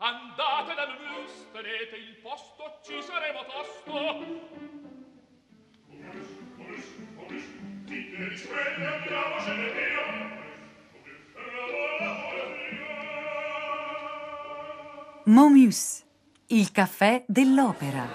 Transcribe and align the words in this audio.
Andate 0.00 0.74
dal 0.76 0.96
mus, 1.00 1.50
tenete 1.50 1.96
il 1.96 2.14
posto, 2.22 2.78
ci 2.84 3.02
saremo 3.02 3.40
tosto. 3.46 3.96
Momus, 15.24 16.04
il 16.46 16.70
caffè 16.70 17.24
dell'opera. 17.26 18.06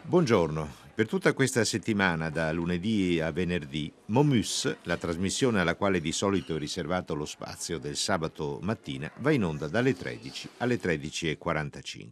Buongiorno. 0.00 0.75
Per 0.96 1.06
tutta 1.06 1.34
questa 1.34 1.62
settimana, 1.66 2.30
da 2.30 2.50
lunedì 2.52 3.20
a 3.20 3.30
venerdì, 3.30 3.92
Momus, 4.06 4.78
la 4.84 4.96
trasmissione 4.96 5.60
alla 5.60 5.74
quale 5.74 6.00
di 6.00 6.10
solito 6.10 6.56
è 6.56 6.58
riservato 6.58 7.14
lo 7.14 7.26
spazio 7.26 7.76
del 7.76 7.96
sabato 7.96 8.60
mattina, 8.62 9.12
va 9.18 9.30
in 9.30 9.44
onda 9.44 9.68
dalle 9.68 9.94
13 9.94 10.48
alle 10.56 10.80
13.45. 10.80 12.08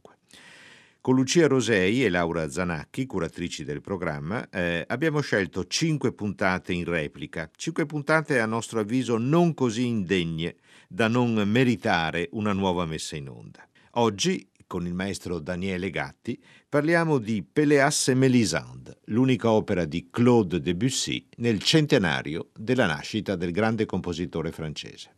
Con 1.00 1.14
Lucia 1.14 1.46
Rosei 1.46 2.05
e 2.05 2.10
Laura 2.10 2.50
Zanacchi, 2.50 3.06
curatrici 3.06 3.64
del 3.64 3.80
programma, 3.80 4.50
eh, 4.50 4.84
abbiamo 4.86 5.22
scelto 5.22 5.66
cinque 5.66 6.12
puntate 6.12 6.74
in 6.74 6.84
replica, 6.84 7.50
cinque 7.56 7.86
puntate 7.86 8.38
a 8.38 8.44
nostro 8.44 8.80
avviso 8.80 9.16
non 9.16 9.55
così 9.55 9.86
indegne 9.86 10.56
da 10.88 11.08
non 11.08 11.32
meritare 11.48 12.28
una 12.32 12.52
nuova 12.52 12.84
messa 12.84 13.16
in 13.16 13.30
onda. 13.30 13.66
Oggi 13.92 14.46
con 14.66 14.86
il 14.86 14.95
maestro 14.95 15.38
Daniele 15.38 15.91
Gatti, 15.91 16.42
parliamo 16.68 17.18
di 17.18 17.42
Péléas 17.42 18.09
et 18.09 18.16
Mélisande, 18.16 18.98
l'unica 19.06 19.50
opera 19.50 19.84
di 19.84 20.09
Claude 20.10 20.60
Debussy 20.60 21.28
nel 21.36 21.60
centenario 21.62 22.50
della 22.55 22.86
nascita 22.86 23.36
del 23.36 23.52
grande 23.52 23.86
compositore 23.86 24.52
francese. 24.52 25.10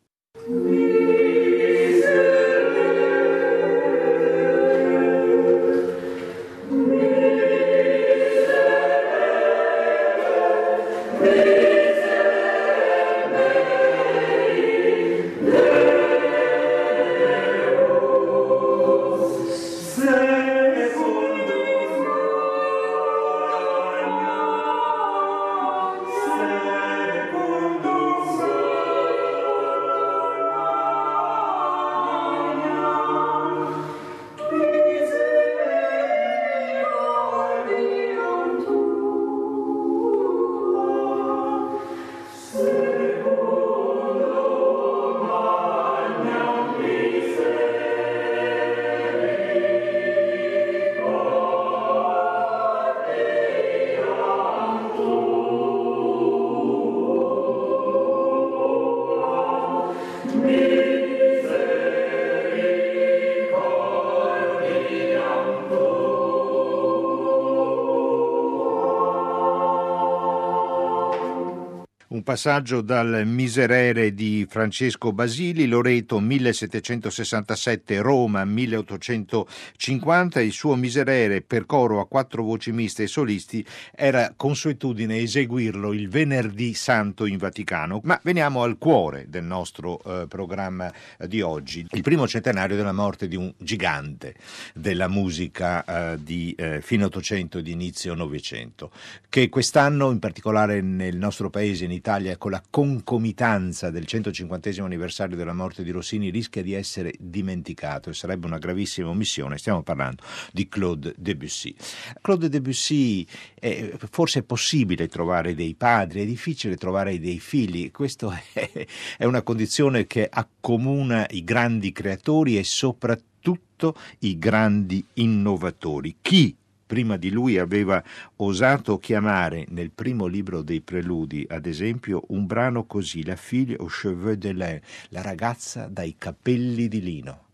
Passaggio 72.36 72.82
dal 72.82 73.22
Miserere 73.24 74.12
di 74.12 74.46
Francesco 74.46 75.10
Basili, 75.10 75.66
Loreto 75.66 76.20
1767, 76.20 78.02
Roma 78.02 78.44
1850. 78.44 80.42
Il 80.42 80.52
suo 80.52 80.74
Miserere 80.74 81.40
per 81.40 81.64
coro 81.64 81.98
a 81.98 82.06
quattro 82.06 82.42
voci 82.42 82.72
miste 82.72 83.04
e 83.04 83.06
solisti 83.06 83.64
era 83.90 84.34
consuetudine 84.36 85.16
eseguirlo 85.16 85.94
il 85.94 86.10
venerdì 86.10 86.74
santo 86.74 87.24
in 87.24 87.38
Vaticano. 87.38 88.00
Ma 88.04 88.20
veniamo 88.22 88.62
al 88.62 88.76
cuore 88.76 89.24
del 89.30 89.44
nostro 89.44 90.02
eh, 90.04 90.26
programma 90.26 90.92
di 91.26 91.40
oggi, 91.40 91.86
il 91.92 92.02
primo 92.02 92.28
centenario 92.28 92.76
della 92.76 92.92
morte 92.92 93.28
di 93.28 93.36
un 93.36 93.50
gigante 93.56 94.34
della 94.74 95.08
musica 95.08 96.12
eh, 96.12 96.22
di 96.22 96.54
eh, 96.58 96.82
fine 96.82 97.04
Ottocento 97.04 97.56
e 97.56 97.62
di 97.62 97.72
inizio 97.72 98.12
Novecento, 98.12 98.90
che 99.36 99.50
quest'anno, 99.50 100.10
in 100.12 100.18
particolare 100.18 100.80
nel 100.80 101.18
nostro 101.18 101.50
paese, 101.50 101.84
in 101.84 101.90
Italia, 101.90 102.38
con 102.38 102.52
la 102.52 102.62
concomitanza 102.70 103.90
del 103.90 104.06
150 104.06 104.82
anniversario 104.82 105.36
della 105.36 105.52
morte 105.52 105.84
di 105.84 105.90
Rossini 105.90 106.30
rischia 106.30 106.62
di 106.62 106.72
essere 106.72 107.12
dimenticato 107.18 108.08
e 108.08 108.14
sarebbe 108.14 108.46
una 108.46 108.56
gravissima 108.56 109.10
omissione. 109.10 109.58
Stiamo 109.58 109.82
parlando 109.82 110.22
di 110.52 110.66
Claude 110.68 111.12
Debussy. 111.18 111.74
Claude 112.22 112.48
Debussy 112.48 113.26
eh, 113.60 113.98
forse 114.10 114.38
è 114.38 114.42
possibile 114.42 115.06
trovare 115.06 115.54
dei 115.54 115.74
padri, 115.74 116.22
è 116.22 116.24
difficile 116.24 116.78
trovare 116.78 117.20
dei 117.20 117.38
figli, 117.38 117.90
questa 117.90 118.40
è, 118.54 118.86
è 119.18 119.24
una 119.26 119.42
condizione 119.42 120.06
che 120.06 120.26
accomuna 120.32 121.26
i 121.28 121.44
grandi 121.44 121.92
creatori 121.92 122.56
e 122.56 122.64
soprattutto 122.64 123.98
i 124.20 124.38
grandi 124.38 125.04
innovatori. 125.12 126.16
Chi 126.22 126.56
prima 126.86 127.16
di 127.16 127.30
lui 127.30 127.58
aveva 127.58 128.02
osato 128.36 128.98
chiamare 128.98 129.66
nel 129.70 129.90
primo 129.90 130.26
libro 130.26 130.62
dei 130.62 130.80
preludi, 130.80 131.44
ad 131.48 131.66
esempio, 131.66 132.22
un 132.28 132.46
brano 132.46 132.84
così, 132.84 133.24
La 133.24 133.36
fille 133.36 133.76
aux 133.78 133.92
cheveux 133.92 134.36
de 134.36 134.52
lin, 134.52 134.80
la 135.10 135.22
ragazza 135.22 135.88
dai 135.88 136.14
capelli 136.16 136.88
di 136.88 137.00
lino. 137.00 137.45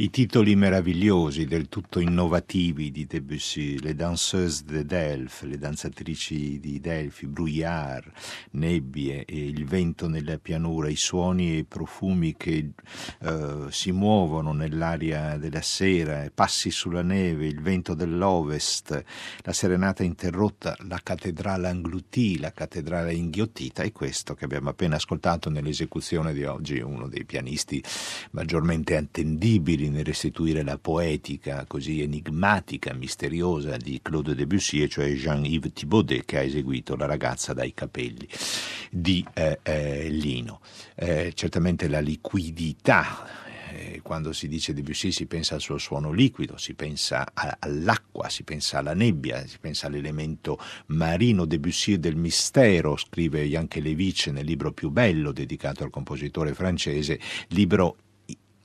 I 0.00 0.08
titoli 0.08 0.56
meravigliosi, 0.56 1.44
del 1.44 1.68
tutto 1.68 2.00
innovativi 2.00 2.90
di 2.90 3.04
Debussy, 3.04 3.78
Le 3.80 3.94
Danseuses 3.94 4.64
de 4.64 4.86
Delphes, 4.86 5.46
le 5.46 5.58
danzatrici 5.58 6.58
di 6.58 6.80
Delphi, 6.80 7.26
Brouillard, 7.26 8.10
nebbie, 8.52 9.22
il 9.28 9.66
vento 9.66 10.08
nella 10.08 10.38
pianura, 10.38 10.88
i 10.88 10.96
suoni 10.96 11.50
e 11.50 11.56
i 11.58 11.64
profumi 11.64 12.34
che 12.34 12.70
uh, 13.18 13.68
si 13.68 13.92
muovono 13.92 14.54
nell'aria 14.54 15.36
della 15.36 15.60
sera, 15.60 16.30
passi 16.34 16.70
sulla 16.70 17.02
neve, 17.02 17.46
il 17.46 17.60
vento 17.60 17.92
dell'ovest, 17.92 19.04
la 19.42 19.52
serenata 19.52 20.02
interrotta, 20.02 20.78
la 20.88 21.00
cattedrale 21.02 21.68
angluti, 21.68 22.38
la 22.38 22.54
cattedrale 22.54 23.12
inghiottita 23.12 23.82
e 23.82 23.92
questo 23.92 24.32
che 24.32 24.46
abbiamo 24.46 24.70
appena 24.70 24.96
ascoltato 24.96 25.50
nell'esecuzione 25.50 26.32
di 26.32 26.44
oggi, 26.44 26.80
uno 26.80 27.06
dei 27.06 27.26
pianisti 27.26 27.84
maggiormente 28.30 28.96
attendibili 28.96 29.88
nel 29.90 30.04
restituire 30.04 30.62
la 30.62 30.78
poetica 30.78 31.64
così 31.66 32.00
enigmatica, 32.00 32.94
misteriosa 32.94 33.76
di 33.76 34.00
Claude 34.02 34.34
Debussy, 34.34 34.88
cioè 34.88 35.12
Jean-Yves 35.12 35.72
Thibaudet 35.72 36.24
che 36.24 36.38
ha 36.38 36.42
eseguito 36.42 36.96
La 36.96 37.06
ragazza 37.06 37.52
dai 37.52 37.74
capelli 37.74 38.28
di 38.90 39.24
eh, 39.34 39.58
eh, 39.62 40.08
Lino. 40.08 40.60
Eh, 40.94 41.32
certamente 41.34 41.88
la 41.88 42.00
liquidità 42.00 43.48
eh, 43.72 44.00
quando 44.02 44.32
si 44.32 44.48
dice 44.48 44.72
Debussy 44.72 45.12
si 45.12 45.26
pensa 45.26 45.54
al 45.54 45.60
suo 45.60 45.78
suono 45.78 46.12
liquido, 46.12 46.56
si 46.56 46.74
pensa 46.74 47.30
all'acqua, 47.32 48.28
si 48.28 48.42
pensa 48.42 48.78
alla 48.78 48.94
nebbia, 48.94 49.46
si 49.46 49.58
pensa 49.58 49.86
all'elemento 49.86 50.58
marino. 50.86 51.44
Debussy 51.44 51.98
del 51.98 52.16
mistero, 52.16 52.96
scrive 52.96 53.46
Janke 53.46 53.80
Levice 53.80 54.30
nel 54.32 54.44
libro 54.44 54.72
più 54.72 54.90
bello 54.90 55.32
dedicato 55.32 55.84
al 55.84 55.90
compositore 55.90 56.54
francese, 56.54 57.20
libro 57.48 57.96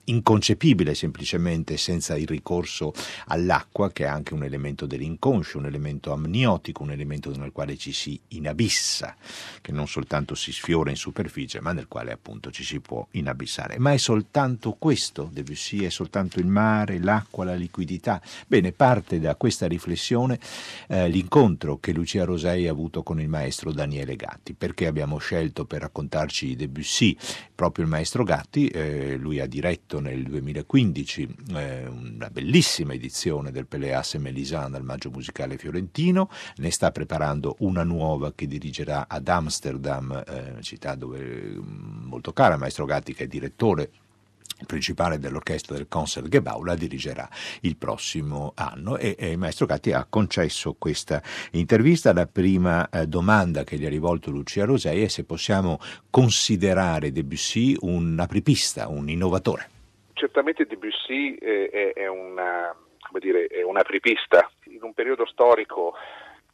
inconcepibile 0.06 0.94
semplicemente 0.94 1.78
senza 1.78 2.18
il 2.18 2.28
ricorso 2.28 2.94
all'acqua 3.28 3.92
che 3.92 4.04
è 4.04 4.08
anche 4.08 4.34
un 4.34 4.44
elemento 4.44 4.86
dell'inconscio, 4.86 5.58
un 5.58 5.66
elemento 5.66 6.12
amniotico, 6.12 6.84
un 6.84 6.92
elemento 6.92 7.36
nel 7.36 7.52
quale 7.52 7.78
ci 7.78 7.92
si 7.92 8.20
inabissa, 8.30 9.16
che 9.62 9.72
non 9.72 9.88
soltanto 9.88 10.36
si 10.36 10.52
sfiora 10.52 10.90
in 10.90 10.96
superficie 10.96 11.62
ma 11.62 11.72
nel 11.72 11.88
quale 11.88 12.12
appunto 12.12 12.52
ci 12.52 12.64
si 12.64 12.80
può 12.80 13.06
inabissare. 13.12 13.80
Ma 13.80 13.94
è 13.94 13.98
soltanto 13.98 14.74
questo, 14.74 15.30
Debussy, 15.32 15.84
è 15.84 15.90
soltanto 15.90 16.40
il 16.40 16.48
mare, 16.48 17.00
l'acqua, 17.00 17.46
la 17.46 17.56
liquidità. 17.56 18.22
Bene, 18.48 18.72
parte 18.72 19.20
da 19.20 19.36
questa 19.36 19.68
riflessione 19.68 20.40
eh, 20.88 21.08
l'incontro 21.08 21.78
che 21.78 21.92
Lucia 21.94 22.26
Rosei 22.26 22.68
ha 22.68 22.72
avuto 22.72 23.04
con 23.04 23.20
il 23.20 23.28
maestro 23.28 23.72
Daniele 23.72 24.16
Gatti. 24.16 24.54
Perché 24.54 24.88
abbiamo 24.88 25.18
scelto 25.18 25.66
per 25.66 25.82
raccontarci 25.82 26.56
Debussy 26.56 27.18
proprio 27.54 27.86
il 27.86 27.92
maestro 27.92 28.24
Gatti? 28.24 28.68
Eh, 28.68 29.18
lui 29.18 29.40
ha 29.40 29.48
diretto 29.48 29.95
pubblicato 29.96 30.00
nel 30.00 30.24
2015 30.24 31.36
eh, 31.56 31.88
una 31.88 32.30
bellissima 32.30 32.94
edizione 32.94 33.52
del 33.52 33.68
Peleas 33.68 34.16
Melisande 34.16 34.78
al 34.78 34.84
Maggio 34.84 35.10
Musicale 35.10 35.58
Fiorentino, 35.58 36.30
ne 36.58 36.72
sta 36.72 36.92
preparando 36.92 37.56
una 37.60 37.84
nuova 37.84 38.34
che 38.34 38.48
dirigerà 38.48 39.06
ad 39.08 39.28
Amsterdam, 39.28 40.24
eh, 40.28 40.62
città 40.62 40.96
dove 40.96 41.20
mm, 41.20 42.06
molto 42.06 42.34
cara, 42.34 42.58
Maestro 42.58 42.86
Gatti 42.86 43.14
che 43.14 43.26
è 43.26 43.28
direttore 43.28 43.90
principale 44.66 45.20
dell'orchestra 45.20 45.76
del 45.76 45.88
Concertgebouw 45.90 46.64
la 46.64 46.76
dirigerà 46.76 47.30
il 47.62 47.76
prossimo 47.76 48.54
anno. 48.56 48.98
E, 48.98 49.16
e, 49.20 49.32
il 49.32 49.38
maestro 49.38 49.66
Gatti 49.66 49.92
ha 49.92 50.06
concesso 50.10 50.76
questa 50.80 51.22
intervista. 51.52 52.14
La 52.14 52.26
prima 52.26 52.88
eh, 52.90 53.06
domanda 53.06 53.66
che 53.66 53.78
gli 53.78 53.86
ha 53.86 53.90
rivolto 53.90 54.32
Lucia 54.32 54.64
Rosei 54.64 55.04
è 55.04 55.08
se 55.10 55.26
possiamo 55.26 55.80
considerare 56.10 57.12
Debussy 57.12 57.76
un 57.82 58.18
apripista, 58.18 58.88
un 58.88 59.10
innovatore 59.10 59.72
certamente 60.26 60.66
Debussy 60.66 61.36
è, 61.36 61.94
è, 61.94 62.08
una, 62.08 62.76
dire, 63.20 63.46
è 63.46 63.62
un'apripista 63.62 64.50
in 64.66 64.80
un 64.82 64.94
periodo 64.94 65.28
storico 65.28 65.94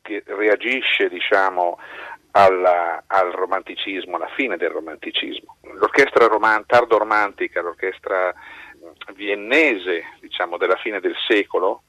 che 0.01 0.23
reagisce 0.25 1.07
diciamo, 1.07 1.79
alla, 2.31 3.03
al 3.07 3.31
romanticismo, 3.31 4.17
alla 4.17 4.29
fine 4.35 4.57
del 4.57 4.71
romanticismo. 4.71 5.57
L'orchestra 5.73 6.27
roman- 6.27 6.65
tardo 6.65 6.97
romantica, 6.97 7.61
l'orchestra 7.61 8.33
viennese 9.13 10.03
diciamo, 10.19 10.57
della 10.57 10.75
fine 10.75 10.99
del 10.99 11.15
secolo, 11.27 11.83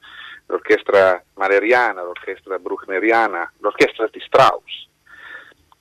l'orchestra 0.45 1.21
maleriana, 1.33 2.01
l'orchestra 2.01 2.59
bruckneriana, 2.59 3.51
l'orchestra 3.59 4.07
di 4.09 4.21
Strauss, 4.21 4.87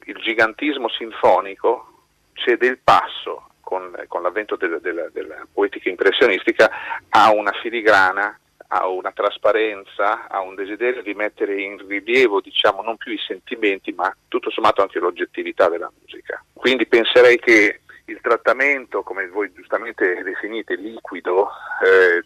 il 0.06 0.16
gigantismo 0.16 0.88
sinfonico 0.88 2.06
cede 2.32 2.66
il 2.66 2.78
passo 2.78 3.51
con, 3.72 4.04
con 4.06 4.20
l'avvento 4.20 4.56
della, 4.56 4.78
della, 4.78 5.08
della 5.08 5.46
poetica 5.50 5.88
impressionistica, 5.88 6.70
ha 7.08 7.32
una 7.32 7.52
filigrana 7.62 8.36
ha 8.74 8.88
una 8.88 9.12
trasparenza, 9.12 10.28
ha 10.28 10.40
un 10.40 10.54
desiderio 10.54 11.02
di 11.02 11.12
mettere 11.12 11.60
in 11.60 11.76
rilievo 11.86 12.40
diciamo, 12.40 12.80
non 12.80 12.96
più 12.96 13.12
i 13.12 13.18
sentimenti, 13.18 13.92
ma 13.92 14.14
tutto 14.28 14.50
sommato 14.50 14.80
anche 14.80 14.98
l'oggettività 14.98 15.68
della 15.68 15.92
musica. 16.00 16.42
Quindi 16.54 16.86
penserei 16.86 17.38
che 17.38 17.80
il 18.06 18.18
trattamento, 18.22 19.02
come 19.02 19.28
voi 19.28 19.52
giustamente 19.52 20.22
definite, 20.22 20.76
liquido, 20.76 21.50
eh, 21.84 22.24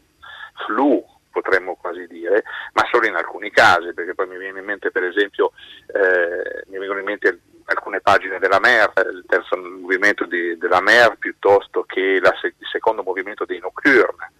flu, 0.66 1.04
potremmo 1.32 1.74
quasi 1.74 2.06
dire, 2.06 2.44
ma 2.74 2.86
solo 2.92 3.08
in 3.08 3.16
alcuni 3.16 3.50
casi, 3.50 3.92
perché 3.92 4.14
poi 4.14 4.28
mi 4.28 4.38
viene 4.38 4.60
in 4.60 4.64
mente 4.64 4.92
per 4.92 5.02
esempio, 5.02 5.50
eh, 5.88 6.62
mi 6.68 6.78
vengono 6.78 7.00
in 7.00 7.06
mente 7.06 7.40
alcune 7.66 8.00
pagine 8.00 8.38
della 8.38 8.60
Mer, 8.60 8.92
il 9.12 9.24
terzo 9.26 9.56
movimento 9.56 10.24
di, 10.24 10.56
della 10.56 10.80
Mer 10.80 11.16
piuttosto 11.18 11.84
che 11.84 12.18
la, 12.20 12.34
il 12.42 12.54
secondo 12.70 13.02
movimento 13.02 13.44
dei 13.44 13.58
Nocturne. 13.58 14.32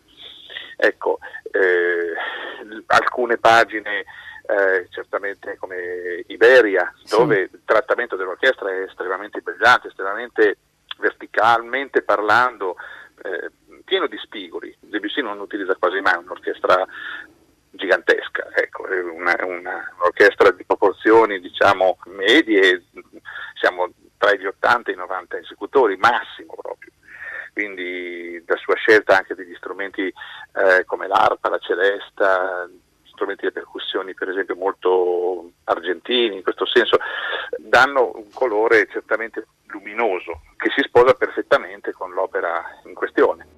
Ecco, 0.76 1.18
eh, 1.50 2.12
alcune 2.86 3.38
pagine 3.38 4.04
eh, 4.46 4.86
certamente 4.90 5.56
come 5.58 6.24
Iberia, 6.28 6.92
dove 7.08 7.48
sì. 7.48 7.54
il 7.54 7.62
trattamento 7.64 8.16
dell'orchestra 8.16 8.70
è 8.70 8.82
estremamente 8.82 9.40
brillante, 9.40 9.88
estremamente 9.88 10.58
verticalmente 10.98 12.02
parlando, 12.02 12.76
eh, 13.22 13.50
pieno 13.84 14.06
di 14.06 14.18
spigoli. 14.18 14.74
Debussy 14.78 15.22
non 15.22 15.40
utilizza 15.40 15.76
quasi 15.76 16.00
mai 16.00 16.16
un'orchestra 16.16 16.86
gigantesca, 17.76 18.48
ecco, 18.54 18.84
una, 18.84 19.36
una, 19.44 19.92
un'orchestra 19.98 20.50
di 20.50 20.64
proporzioni 20.64 21.40
diciamo 21.40 21.98
medie, 22.06 22.84
siamo 23.54 23.90
tra 24.18 24.34
gli 24.34 24.46
80 24.46 24.90
e 24.90 24.94
i 24.94 24.96
90 24.96 25.38
esecutori, 25.38 25.96
massimo 25.96 26.54
proprio. 26.60 26.90
Quindi 27.52 28.42
la 28.46 28.56
sua 28.56 28.74
scelta 28.74 29.16
anche 29.16 29.34
degli 29.34 29.54
strumenti 29.54 30.02
eh, 30.02 30.84
come 30.84 31.06
l'arpa, 31.06 31.48
la 31.48 31.58
celesta, 31.58 32.68
strumenti 33.04 33.46
di 33.46 33.52
percussioni 33.52 34.12
per 34.12 34.28
esempio 34.28 34.54
molto 34.54 35.52
argentini 35.64 36.36
in 36.36 36.42
questo 36.42 36.66
senso, 36.66 36.98
danno 37.58 38.12
un 38.14 38.30
colore 38.32 38.86
certamente 38.90 39.46
luminoso 39.68 40.42
che 40.56 40.70
si 40.76 40.82
sposa 40.82 41.14
perfettamente 41.14 41.92
con 41.92 42.12
l'opera 42.12 42.62
in 42.84 42.94
questione. 42.94 43.55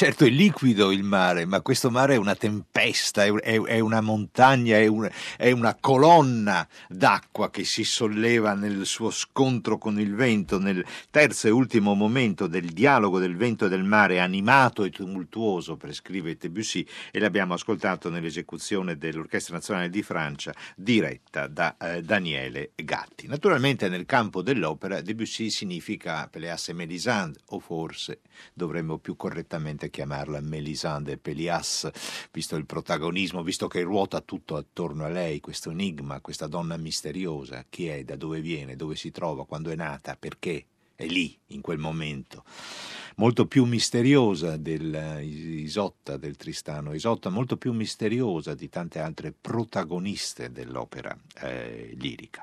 Certo 0.00 0.24
è 0.24 0.30
liquido 0.30 0.92
il 0.92 1.02
mare, 1.02 1.44
ma 1.44 1.60
questo 1.60 1.90
mare 1.90 2.14
è 2.14 2.16
una 2.16 2.34
tempesta, 2.34 3.22
è, 3.22 3.30
è, 3.34 3.60
è 3.60 3.80
una 3.80 4.00
montagna, 4.00 4.78
è, 4.78 4.86
un, 4.86 5.06
è 5.36 5.50
una 5.50 5.76
colonna 5.78 6.66
d'acqua 6.88 7.50
che 7.50 7.64
si 7.64 7.84
solleva 7.84 8.54
nel 8.54 8.86
suo 8.86 9.10
scontro 9.10 9.76
con 9.76 10.00
il 10.00 10.14
vento, 10.14 10.58
nel 10.58 10.82
terzo 11.10 11.48
e 11.48 11.50
ultimo 11.50 11.92
momento 11.92 12.46
del 12.46 12.70
dialogo 12.70 13.18
del 13.18 13.36
vento 13.36 13.66
e 13.66 13.68
del 13.68 13.84
mare, 13.84 14.20
animato 14.20 14.84
e 14.84 14.90
tumultuoso, 14.90 15.76
prescrive 15.76 16.34
Debussy, 16.34 16.86
e 17.10 17.18
l'abbiamo 17.18 17.52
ascoltato 17.52 18.08
nell'esecuzione 18.08 18.96
dell'Orchestra 18.96 19.56
Nazionale 19.56 19.90
di 19.90 20.02
Francia, 20.02 20.54
diretta 20.76 21.46
da 21.46 21.76
eh, 21.76 22.00
Daniele 22.00 22.70
Gatti. 22.74 23.26
Naturalmente 23.26 23.90
nel 23.90 24.06
campo 24.06 24.40
dell'opera 24.40 25.02
Debussy 25.02 25.50
significa 25.50 26.26
Péléas 26.26 26.70
et 26.70 26.74
Mélisande, 26.74 27.38
o 27.48 27.58
forse 27.58 28.20
dovremmo 28.54 28.96
più 28.96 29.14
correttamente 29.14 29.89
chiamarla 29.90 30.40
Mélisande 30.40 31.12
e 31.12 31.18
Pelias, 31.18 31.88
visto 32.32 32.56
il 32.56 32.66
protagonismo, 32.66 33.42
visto 33.42 33.68
che 33.68 33.82
ruota 33.82 34.20
tutto 34.20 34.56
attorno 34.56 35.04
a 35.04 35.08
lei, 35.08 35.40
questo 35.40 35.70
enigma, 35.70 36.20
questa 36.20 36.46
donna 36.46 36.76
misteriosa, 36.76 37.66
chi 37.68 37.88
è, 37.88 38.04
da 38.04 38.16
dove 38.16 38.40
viene, 38.40 38.76
dove 38.76 38.96
si 38.96 39.10
trova, 39.10 39.46
quando 39.46 39.70
è 39.70 39.74
nata, 39.74 40.16
perché 40.16 40.64
è 40.94 41.06
lì, 41.06 41.36
in 41.48 41.60
quel 41.60 41.78
momento 41.78 42.44
molto 43.20 43.44
più 43.44 43.66
misteriosa 43.66 44.56
dell'Isotta, 44.56 46.16
del 46.16 46.36
Tristano 46.36 46.94
Isotta, 46.94 47.28
molto 47.28 47.58
più 47.58 47.74
misteriosa 47.74 48.54
di 48.54 48.70
tante 48.70 48.98
altre 48.98 49.30
protagoniste 49.38 50.50
dell'opera 50.50 51.14
eh, 51.42 51.94
lirica. 51.98 52.42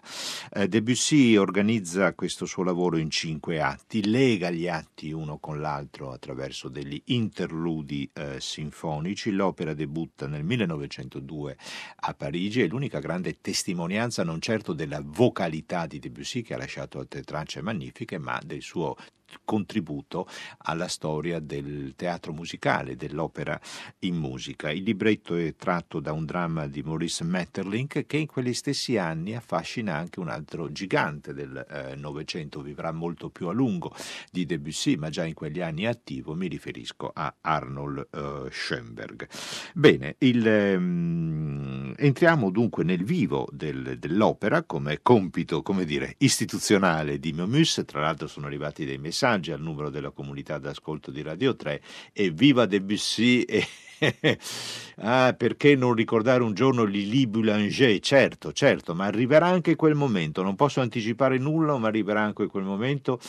Eh, 0.53 0.67
Debussy 0.67 1.35
organizza 1.35 2.13
questo 2.13 2.45
suo 2.45 2.61
lavoro 2.61 2.97
in 2.97 3.09
cinque 3.09 3.59
atti, 3.59 4.07
lega 4.07 4.51
gli 4.51 4.67
atti 4.67 5.11
uno 5.11 5.39
con 5.39 5.59
l'altro 5.59 6.11
attraverso 6.11 6.69
degli 6.69 7.01
interludi 7.05 8.07
eh, 8.13 8.39
sinfonici. 8.39 9.31
L'opera 9.31 9.73
debutta 9.73 10.27
nel 10.27 10.43
1902 10.43 11.57
a 12.01 12.13
Parigi, 12.13 12.61
è 12.61 12.67
l'unica 12.67 12.99
grande 12.99 13.41
testimonianza 13.41 14.23
non 14.23 14.39
certo 14.39 14.73
della 14.73 15.01
vocalità 15.03 15.87
di 15.87 15.97
Debussy 15.97 16.43
che 16.43 16.53
ha 16.53 16.57
lasciato 16.57 16.99
altre 16.99 17.23
tracce 17.23 17.63
magnifiche, 17.63 18.19
ma 18.19 18.39
del 18.45 18.61
suo 18.61 18.95
contributo 19.43 20.27
alla 20.59 20.87
storia 20.87 21.39
del 21.39 21.93
teatro 21.95 22.33
musicale, 22.33 22.95
dell'opera 22.95 23.59
in 23.99 24.15
musica. 24.15 24.71
Il 24.71 24.83
libretto 24.83 25.35
è 25.35 25.55
tratto 25.55 25.99
da 25.99 26.11
un 26.11 26.25
dramma 26.25 26.67
di 26.67 26.81
Maurice 26.81 27.23
Metterlink 27.23 28.05
che 28.05 28.17
in 28.17 28.27
quegli 28.27 28.53
stessi 28.53 28.97
anni 28.97 29.35
affascina 29.35 29.95
anche 29.95 30.19
un 30.19 30.29
altro 30.29 30.71
gigante 30.71 31.33
del 31.33 31.65
eh, 31.69 31.95
Novecento, 31.95 32.61
vivrà 32.61 32.91
molto 32.91 33.29
più 33.29 33.47
a 33.47 33.53
lungo 33.53 33.93
di 34.31 34.45
Debussy, 34.45 34.95
ma 34.95 35.09
già 35.09 35.25
in 35.25 35.33
quegli 35.33 35.61
anni 35.61 35.85
attivo, 35.85 36.33
mi 36.33 36.47
riferisco 36.47 37.11
a 37.13 37.33
Arnold 37.41 38.07
eh, 38.11 38.47
Schoenberg. 38.49 39.27
Bene, 39.73 40.15
il, 40.19 40.47
ehm, 40.47 41.93
entriamo 41.97 42.49
dunque 42.49 42.83
nel 42.83 43.03
vivo 43.03 43.47
del, 43.51 43.97
dell'opera 43.99 44.63
come 44.63 44.99
compito, 45.01 45.61
come 45.61 45.85
dire, 45.85 46.15
istituzionale 46.19 47.19
di 47.19 47.33
Momus, 47.33 47.83
tra 47.85 48.01
l'altro 48.01 48.27
sono 48.27 48.45
arrivati 48.45 48.85
dei 48.85 48.97
messaggi 48.97 49.16
messaggi 49.17 49.51
al 49.51 49.59
numero 49.59 49.89
della 49.89 50.11
comunità 50.11 50.59
d'ascolto 50.59 51.09
di 51.09 51.23
Radio 51.23 51.55
3 51.55 51.81
e 52.13 52.29
viva 52.29 52.67
Debussy 52.67 53.41
e 53.41 53.65
ah, 55.01 55.33
perché 55.37 55.75
non 55.75 55.93
ricordare 55.93 56.43
un 56.43 56.53
giorno 56.53 56.83
Lili 56.83 57.27
Boulanger? 57.27 57.99
Certo, 57.99 58.51
certo, 58.53 58.93
ma 58.93 59.05
arriverà 59.05 59.47
anche 59.47 59.75
quel 59.75 59.95
momento, 59.95 60.41
non 60.41 60.55
posso 60.55 60.81
anticipare 60.81 61.37
nulla, 61.37 61.77
ma 61.77 61.87
arriverà 61.87 62.21
anche 62.21 62.47
quel 62.47 62.63
momento. 62.63 63.19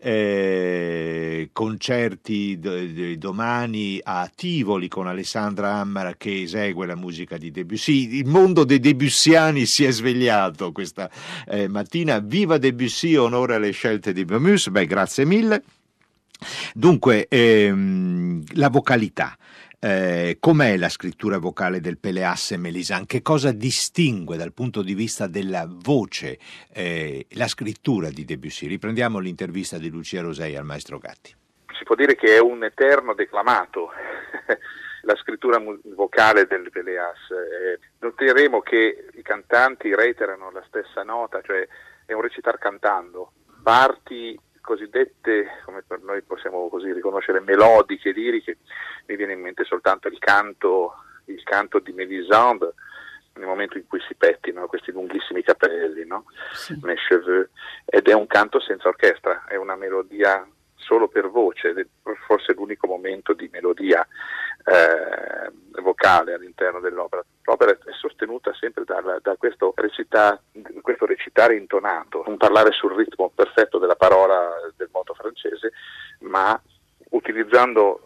Eh, 0.00 1.50
concerti 1.52 2.58
d- 2.58 2.86
d- 2.92 3.16
domani 3.16 4.00
a 4.02 4.30
Tivoli 4.34 4.88
con 4.88 5.06
Alessandra 5.06 5.74
Ammara 5.74 6.14
che 6.16 6.42
esegue 6.42 6.86
la 6.86 6.96
musica 6.96 7.36
di 7.36 7.50
Debussy. 7.50 8.16
Il 8.18 8.26
mondo 8.26 8.64
dei 8.64 8.80
Debussiani 8.80 9.66
si 9.66 9.84
è 9.84 9.90
svegliato 9.90 10.72
questa 10.72 11.10
eh, 11.46 11.68
mattina. 11.68 12.18
Viva 12.18 12.58
Debussy, 12.58 13.14
onore 13.16 13.54
alle 13.54 13.70
scelte 13.70 14.12
di 14.12 14.24
Momus. 14.24 14.68
Beh, 14.68 14.86
grazie 14.86 15.24
mille. 15.24 15.62
Dunque, 16.74 17.26
ehm, 17.28 18.42
la 18.54 18.68
vocalità. 18.68 19.36
Eh, 19.78 20.38
com'è 20.40 20.76
la 20.76 20.88
scrittura 20.88 21.38
vocale 21.38 21.80
del 21.80 21.98
Peleasse 21.98 22.56
Melisan? 22.56 23.06
Che 23.06 23.22
cosa 23.22 23.52
distingue 23.52 24.36
dal 24.36 24.52
punto 24.52 24.82
di 24.82 24.94
vista 24.94 25.26
della 25.26 25.66
voce 25.68 26.38
eh, 26.72 27.26
la 27.30 27.46
scrittura 27.46 28.08
di 28.08 28.24
Debussy? 28.24 28.66
Riprendiamo 28.66 29.18
l'intervista 29.18 29.78
di 29.78 29.90
Lucia 29.90 30.22
Rosei 30.22 30.56
al 30.56 30.64
maestro 30.64 30.98
Gatti. 30.98 31.34
Si 31.78 31.84
può 31.84 31.94
dire 31.94 32.16
che 32.16 32.36
è 32.36 32.40
un 32.40 32.64
eterno 32.64 33.14
declamato. 33.14 33.90
la 35.06 35.16
scrittura 35.16 35.62
vocale 35.94 36.46
del 36.46 36.68
Peleas. 36.70 37.30
Eh, 37.30 37.78
noteremo 38.00 38.60
che 38.60 39.06
i 39.14 39.22
cantanti 39.22 39.94
reiterano 39.94 40.50
la 40.50 40.62
stessa 40.66 41.02
nota, 41.02 41.40
cioè 41.42 41.66
è 42.04 42.12
un 42.12 42.20
recitar 42.20 42.58
cantando. 42.58 43.32
Parti 43.62 44.38
cosiddette, 44.66 45.62
come 45.64 45.84
per 45.86 46.00
noi 46.02 46.22
possiamo 46.22 46.68
così 46.68 46.92
riconoscere, 46.92 47.40
melodiche, 47.40 48.10
liriche, 48.10 48.58
mi 49.06 49.14
viene 49.14 49.32
in 49.32 49.40
mente 49.40 49.62
soltanto 49.64 50.08
il 50.08 50.18
canto, 50.18 50.94
il 51.26 51.42
canto 51.44 51.78
di 51.78 51.92
Mélisande 51.92 52.74
nel 53.34 53.46
momento 53.46 53.78
in 53.78 53.86
cui 53.86 54.00
si 54.00 54.14
pettinano 54.14 54.66
questi 54.66 54.90
lunghissimi 54.90 55.42
capelli, 55.42 56.04
no? 56.06 56.24
sì. 56.52 56.76
mes 56.82 56.98
cheveux, 57.06 57.48
ed 57.84 58.08
è 58.08 58.12
un 58.12 58.26
canto 58.26 58.60
senza 58.60 58.88
orchestra, 58.88 59.44
è 59.46 59.56
una 59.56 59.76
melodia 59.76 60.46
solo 60.74 61.06
per 61.06 61.28
voce, 61.28 61.68
ed 61.68 61.78
è 61.78 61.86
forse 62.26 62.54
l'unico 62.54 62.86
momento 62.86 63.34
di 63.34 63.48
melodia 63.52 64.06
eh, 64.66 65.80
vocale 65.80 66.34
all'interno 66.34 66.80
dell'opera. 66.80 67.24
L'opera 67.44 67.70
è 67.70 67.92
sostenuta 67.92 68.52
sempre 68.54 68.84
da, 68.84 69.00
da 69.22 69.36
questo, 69.36 69.72
recita, 69.76 70.40
questo, 70.82 71.06
recitare 71.06 71.56
intonato, 71.56 72.24
non 72.26 72.36
parlare 72.36 72.72
sul 72.72 72.94
ritmo 72.94 73.30
perfetto 73.32 73.78
della 73.78 73.94
parola 73.94 74.50
del 74.76 74.88
moto 74.90 75.14
francese, 75.14 75.72
ma 76.20 76.60
utilizzando 77.10 78.00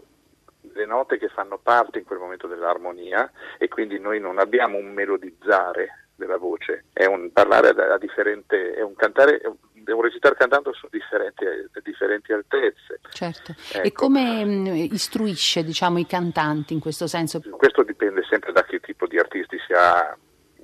le 0.73 0.85
note 0.85 1.19
che 1.19 1.29
fanno 1.29 1.59
parte 1.59 1.99
in 1.99 2.05
quel 2.05 2.19
momento 2.19 2.47
dell'armonia 2.47 3.31
e 3.59 3.69
quindi 3.69 3.99
noi 3.99 4.21
non 4.21 4.39
abbiamo 4.39 4.77
un 4.77 4.93
melodizzare 4.93 6.00
della 6.21 6.37
voce, 6.37 6.85
è 6.93 7.07
un 7.07 7.33
parlare 7.33 7.71
a, 7.71 7.95
a 7.95 7.99
differente, 7.99 8.75
è 8.75 8.83
un 8.83 8.95
cantare, 8.95 9.41
devo 9.73 10.03
recitare 10.03 10.37
cantando 10.37 10.73
su 10.73 10.87
differenti, 10.91 11.45
differenti 11.83 12.33
altezze. 12.33 13.01
Certo. 13.11 13.55
Ecco. 13.73 13.87
E 13.87 13.93
come 13.93 14.45
mh, 14.45 14.49
mm, 14.49 14.67
istruisce 14.93 15.65
diciamo, 15.65 15.99
i 15.99 16.07
cantanti 16.07 16.75
in 16.75 16.81
questo 16.81 17.07
senso? 17.07 17.41
Questo 17.51 17.83
dipende 17.83 18.23
sempre 18.29 18.53
da 18.53 18.63
che 18.63 18.79
tipo 18.81 19.07
di 19.07 19.19
artisti 19.19 19.59
si 19.67 19.73
ha 19.73 20.17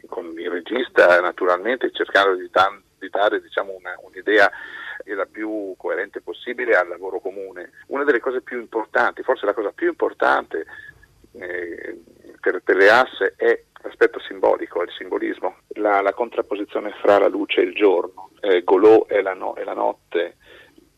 con 0.07 0.33
il 0.39 0.51
regista, 0.51 1.21
naturalmente 1.21 1.91
cercando 1.91 2.37
di, 2.37 2.49
dan- 2.51 2.83
di 2.99 3.09
dare 3.09 3.41
diciamo, 3.41 3.73
una, 3.73 3.97
un'idea 4.03 4.51
la 5.05 5.27
più 5.27 5.75
coerente 5.77 6.21
possibile 6.21 6.77
al 6.77 6.89
lavoro 6.89 7.21
comune. 7.21 7.73
Una 7.89 8.05
delle 8.05 8.21
cose 8.21 8.41
più 8.41 8.59
importanti, 8.59 9.23
forse 9.23 9.47
la 9.47 9.55
cosa 9.55 9.71
più 9.73 9.89
importante 9.89 10.67
eh, 11.33 12.01
per, 12.47 12.63
per 12.63 12.77
le 12.77 12.91
asse 12.91 13.35
è 13.37 13.61
l'aspetto 13.83 14.21
simbolico, 14.21 14.81
il 14.83 14.91
simbolismo, 14.97 15.57
la, 15.75 16.01
la, 16.01 16.13
contrapposizione 16.13 16.93
fra 17.01 17.19
la 17.19 17.27
luce 17.27 17.61
e 17.61 17.65
il 17.65 17.75
giorno, 17.75 18.31
eh, 18.41 18.63
Golò 18.63 19.07
è 19.07 19.21
la, 19.21 19.35
no, 19.35 19.55
è 19.55 19.65
la 19.65 19.75
notte, 19.75 20.37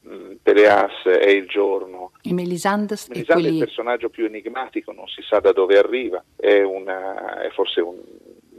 mm, 0.07 0.33
Peleas 0.43 1.05
è 1.05 1.31
il 1.31 1.47
giorno. 1.47 2.13
E 2.21 2.35
Melisande, 2.35 2.97
Melisande 3.09 3.43
quelli... 3.43 3.47
è 3.47 3.51
il 3.53 3.65
personaggio 3.65 4.11
più 4.11 4.27
enigmatico, 4.27 4.93
non 4.93 5.07
si 5.07 5.23
sa 5.23 5.41
da 5.41 5.53
dove 5.53 5.79
arriva, 5.79 6.23
è, 6.37 6.61
una, 6.61 7.41
è 7.41 7.51
forse 7.51 7.81
un, 7.81 7.99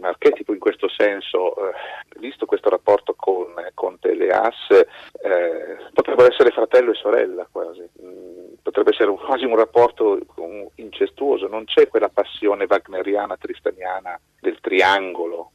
archetipo 0.01 0.53
in 0.53 0.59
questo 0.59 0.87
senso, 0.89 1.55
eh, 1.55 1.73
visto 2.19 2.45
questo 2.45 2.69
rapporto 2.69 3.13
con, 3.15 3.53
con 3.73 3.97
Peleas, 3.97 4.69
eh, 4.69 5.77
potrebbero 5.93 6.29
essere 6.29 6.51
fratello 6.51 6.91
e 6.91 6.95
sorella 6.95 7.47
quasi. 7.51 7.87
Mm, 8.01 8.53
potrebbe 8.61 8.91
essere 8.91 9.13
quasi 9.13 9.45
un 9.45 9.55
rapporto 9.55 10.19
incestuoso, 10.75 11.47
non 11.47 11.65
c'è 11.65 11.87
quella 11.87 12.09
passione 12.09 12.67
wagneriana, 12.67 13.37
tristaniana 13.37 14.19
del 14.39 14.59
triangolo 14.59 15.51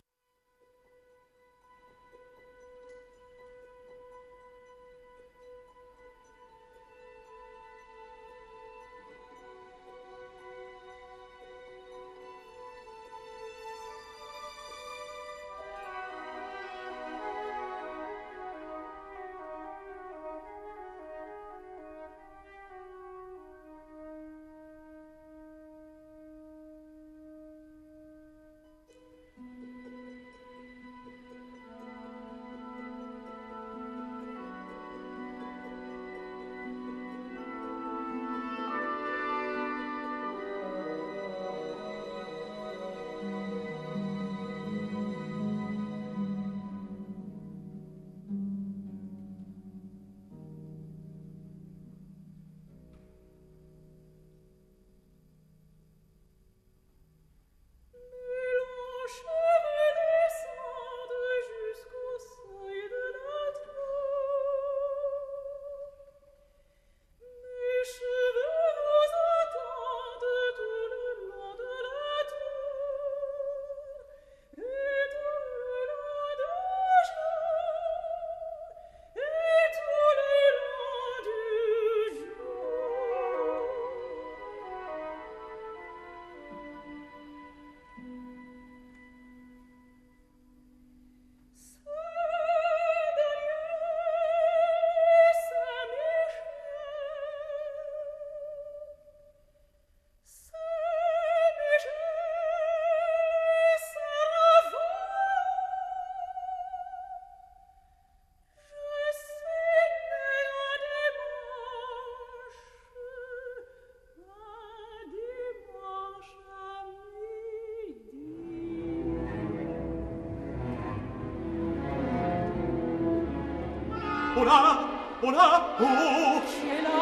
là, 125.31 125.77
oh 125.81 125.83
là, 125.83 126.41
qui 126.47 126.69
est 126.69 126.83
là 126.83 127.01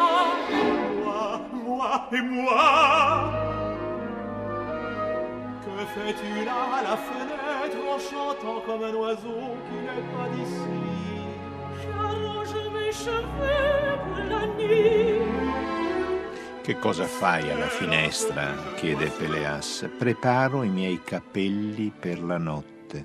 Moi, 1.03 1.41
moi 1.65 2.09
et 2.13 2.21
moi 2.23 3.33
Que 5.65 5.85
fais-tu 5.95 6.45
là 6.45 6.61
à 6.79 6.83
la 6.83 6.97
fenêtre 6.97 7.79
en 7.95 7.99
chantant 7.99 8.61
comme 8.67 8.83
un 8.85 8.95
oiseau 8.95 9.57
qui 9.67 9.77
n'est 9.85 10.07
pas 10.15 10.29
d'ici 10.35 10.81
J'arrange 11.83 12.55
mes 12.75 12.93
cheveux 12.93 13.99
pour 14.07 14.25
la 14.31 14.47
nuit 14.57 15.21
Che 16.65 16.79
cosa 16.79 17.07
fai 17.07 17.51
alla 17.51 17.67
finestra? 17.67 18.55
chiede 18.77 19.11
Peleas. 19.19 19.85
Preparo 19.99 20.63
i 20.63 20.69
miei 20.69 21.01
capelli 21.03 21.91
per 21.91 22.23
la 22.23 22.39
notte. 22.39 23.05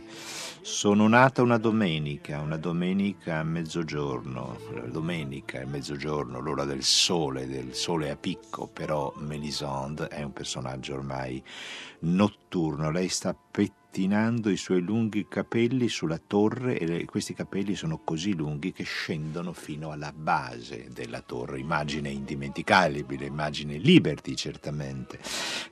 Sono 0.67 1.07
nata 1.07 1.41
una 1.41 1.57
domenica, 1.57 2.41
una 2.41 2.57
domenica 2.57 3.39
a 3.39 3.43
mezzogiorno, 3.43 4.57
domenica 4.87 5.61
è 5.61 5.65
mezzogiorno, 5.65 6.41
l'ora 6.41 6.65
del 6.65 6.83
sole, 6.83 7.47
del 7.47 7.73
sole 7.73 8.11
a 8.11 8.17
picco, 8.17 8.67
però 8.67 9.13
Melisande 9.15 10.09
è 10.09 10.21
un 10.23 10.33
personaggio 10.33 10.95
ormai 10.95 11.41
notturno, 11.99 12.91
lei 12.91 13.07
sta 13.07 13.33
pettinando 13.33 13.86
pettinando 13.97 14.51
i 14.51 14.57
suoi 14.57 14.81
lunghi 14.81 15.25
capelli 15.27 15.89
sulla 15.89 16.19
torre 16.19 16.77
e 16.77 17.05
questi 17.05 17.33
capelli 17.33 17.73
sono 17.73 17.99
così 18.03 18.35
lunghi 18.35 18.71
che 18.71 18.83
scendono 18.83 19.53
fino 19.53 19.89
alla 19.89 20.13
base 20.15 20.89
della 20.93 21.21
torre. 21.21 21.57
Immagine 21.57 22.09
indimenticabile, 22.09 23.03
immagine 23.25 23.77
Liberty 23.77 24.35
certamente 24.35 25.17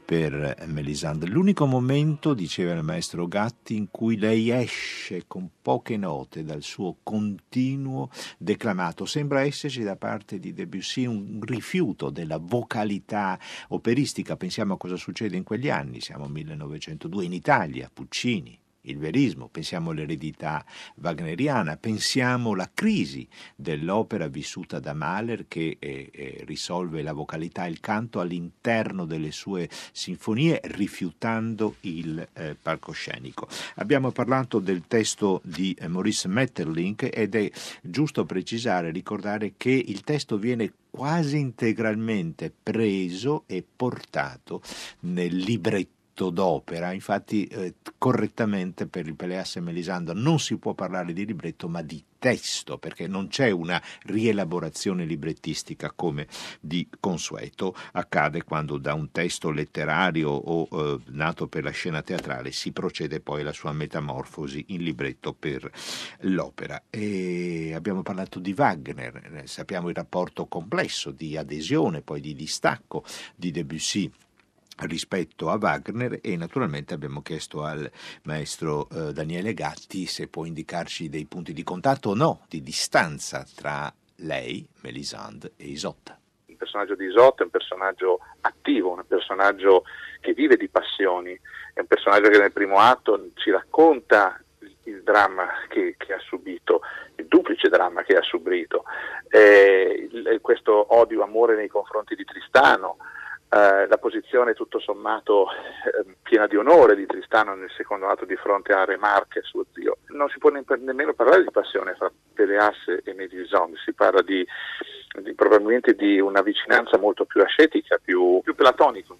per 0.03 0.65
Melisande. 0.65 1.27
L'unico 1.27 1.67
momento, 1.67 2.33
diceva 2.33 2.73
il 2.73 2.81
maestro 2.81 3.27
Gatti, 3.27 3.75
in 3.75 3.89
cui 3.91 4.17
lei 4.17 4.49
esce 4.49 5.25
con 5.27 5.47
poche 5.61 5.95
note 5.95 6.43
dal 6.43 6.63
suo 6.63 6.97
continuo 7.03 8.09
declamato. 8.39 9.05
Sembra 9.05 9.41
esserci 9.41 9.83
da 9.83 9.97
parte 9.97 10.39
di 10.39 10.51
Debussy 10.51 11.05
un 11.05 11.39
rifiuto 11.41 12.09
della 12.09 12.39
vocalità 12.39 13.37
operistica. 13.69 14.35
Pensiamo 14.35 14.73
a 14.73 14.77
cosa 14.77 14.95
succede 14.95 15.37
in 15.37 15.43
quegli 15.43 15.69
anni, 15.69 16.01
siamo 16.01 16.27
1902 16.27 17.25
in 17.25 17.33
Italia, 17.33 17.89
Puccini 18.15 18.57
il 18.83 18.97
verismo, 18.97 19.49
pensiamo 19.49 19.91
all'eredità 19.91 20.63
wagneriana, 21.01 21.75
pensiamo 21.75 22.51
alla 22.51 22.69
crisi 22.73 23.27
dell'opera 23.57 24.27
vissuta 24.27 24.79
da 24.79 24.93
Mahler 24.93 25.47
che 25.49 25.75
eh, 25.77 26.09
eh, 26.13 26.43
risolve 26.45 27.01
la 27.01 27.11
vocalità 27.11 27.65
e 27.65 27.71
il 27.71 27.81
canto 27.81 28.21
all'interno 28.21 29.05
delle 29.05 29.31
sue 29.31 29.67
sinfonie 29.91 30.61
rifiutando 30.63 31.75
il 31.81 32.25
eh, 32.31 32.55
palcoscenico. 32.55 33.49
Abbiamo 33.75 34.11
parlato 34.11 34.59
del 34.59 34.83
testo 34.87 35.41
di 35.43 35.75
eh, 35.77 35.89
Maurice 35.89 36.29
Metterlink 36.29 37.09
ed 37.11 37.35
è 37.35 37.51
giusto 37.81 38.23
precisare, 38.23 38.91
ricordare 38.91 39.55
che 39.57 39.71
il 39.71 40.01
testo 40.01 40.37
viene 40.37 40.71
quasi 40.89 41.37
integralmente 41.37 42.49
preso 42.63 43.43
e 43.45 43.61
portato 43.75 44.61
nel 45.01 45.35
libretto 45.35 45.95
diritto 46.15 46.29
d'opera, 46.29 46.93
infatti 46.93 47.45
eh, 47.45 47.75
correttamente 47.97 48.87
per 48.87 49.05
il 49.05 49.15
Peleas 49.15 49.57
e 49.57 49.59
Melisandro 49.59 50.13
non 50.13 50.39
si 50.39 50.57
può 50.57 50.73
parlare 50.73 51.11
di 51.11 51.25
libretto 51.25 51.67
ma 51.67 51.81
di 51.81 52.01
testo, 52.17 52.77
perché 52.77 53.07
non 53.07 53.27
c'è 53.27 53.51
una 53.51 53.79
rielaborazione 54.03 55.05
librettistica 55.05 55.91
come 55.93 56.27
di 56.59 56.87
consueto 56.99 57.75
accade 57.91 58.43
quando 58.43 58.77
da 58.77 58.93
un 58.93 59.11
testo 59.11 59.51
letterario 59.51 60.29
o 60.29 60.67
eh, 60.71 60.99
nato 61.11 61.47
per 61.47 61.63
la 61.63 61.71
scena 61.71 62.01
teatrale 62.01 62.51
si 62.51 62.71
procede 62.71 63.19
poi 63.19 63.41
alla 63.41 63.51
sua 63.51 63.73
metamorfosi 63.73 64.65
in 64.69 64.83
libretto 64.83 65.33
per 65.33 65.69
l'opera. 66.21 66.81
E 66.89 67.73
abbiamo 67.75 68.01
parlato 68.01 68.39
di 68.39 68.55
Wagner, 68.57 69.41
eh, 69.43 69.47
sappiamo 69.47 69.89
il 69.89 69.95
rapporto 69.95 70.47
complesso 70.47 71.11
di 71.11 71.35
adesione, 71.35 72.01
poi 72.01 72.21
di 72.21 72.33
distacco 72.33 73.03
di 73.35 73.51
Debussy 73.51 74.09
rispetto 74.83 75.49
a 75.49 75.57
Wagner 75.59 76.19
e 76.21 76.35
naturalmente 76.35 76.93
abbiamo 76.93 77.21
chiesto 77.21 77.63
al 77.63 77.89
maestro 78.23 78.87
eh, 78.89 79.13
Daniele 79.13 79.53
Gatti 79.53 80.05
se 80.05 80.27
può 80.27 80.45
indicarci 80.45 81.09
dei 81.09 81.25
punti 81.25 81.53
di 81.53 81.63
contatto 81.63 82.09
o 82.09 82.15
no, 82.15 82.45
di 82.49 82.61
distanza 82.61 83.45
tra 83.55 83.91
lei, 84.17 84.67
Melisande 84.81 85.53
e 85.57 85.65
Isotta. 85.65 86.19
Il 86.45 86.57
personaggio 86.57 86.95
di 86.95 87.05
Isotta 87.05 87.41
è 87.41 87.45
un 87.45 87.51
personaggio 87.51 88.19
attivo, 88.41 88.91
un 88.91 89.03
personaggio 89.07 89.83
che 90.19 90.33
vive 90.33 90.57
di 90.57 90.67
passioni, 90.67 91.39
è 91.73 91.79
un 91.79 91.87
personaggio 91.87 92.29
che 92.29 92.37
nel 92.37 92.51
primo 92.51 92.77
atto 92.77 93.29
ci 93.35 93.51
racconta 93.51 94.39
il 94.83 95.03
dramma 95.03 95.47
che, 95.67 95.95
che, 95.97 96.13
ha 96.13 96.19
subito, 96.19 96.81
il 97.15 97.25
duplice 97.27 97.69
dramma 97.69 98.03
che 98.03 98.15
ha 98.15 98.21
subito, 98.21 98.83
eh, 99.29 100.09
il, 100.11 100.39
questo 100.41 100.95
odio-amore 100.95 101.55
nei 101.55 101.67
confronti 101.67 102.15
di 102.15 102.23
Tristano, 102.23 102.97
eh, 103.55 103.87
la 103.87 103.97
posizione 103.97 104.53
tutto 104.53 104.79
sommato 104.79 105.47
eh, 105.49 106.15
piena 106.21 106.45
di 106.45 106.57
onore 106.57 106.93
di 106.93 107.05
Tristano 107.05 107.55
nel 107.55 107.71
secondo 107.77 108.07
atto 108.07 108.25
di 108.25 108.35
fronte 108.35 108.73
a 108.73 108.83
Re 108.83 108.97
Marche, 108.97 109.43
suo 109.43 109.65
zio. 109.73 109.99
Non 110.07 110.27
si 110.27 110.39
può 110.39 110.49
ne- 110.49 110.65
nemmeno 110.79 111.13
parlare 111.13 111.43
di 111.43 111.51
passione 111.51 111.95
fra 111.95 112.11
Peleas 112.33 112.75
e 113.01 113.13
Mélisande, 113.13 113.77
si 113.77 113.93
parla 113.93 114.21
di, 114.21 114.45
di, 115.21 115.33
probabilmente 115.35 115.93
di 115.93 116.19
una 116.19 116.41
vicinanza 116.41 116.97
molto 116.97 117.23
più 117.23 117.41
ascetica, 117.41 117.97
più, 118.03 118.41
più 118.43 118.55
platonica 118.55 119.15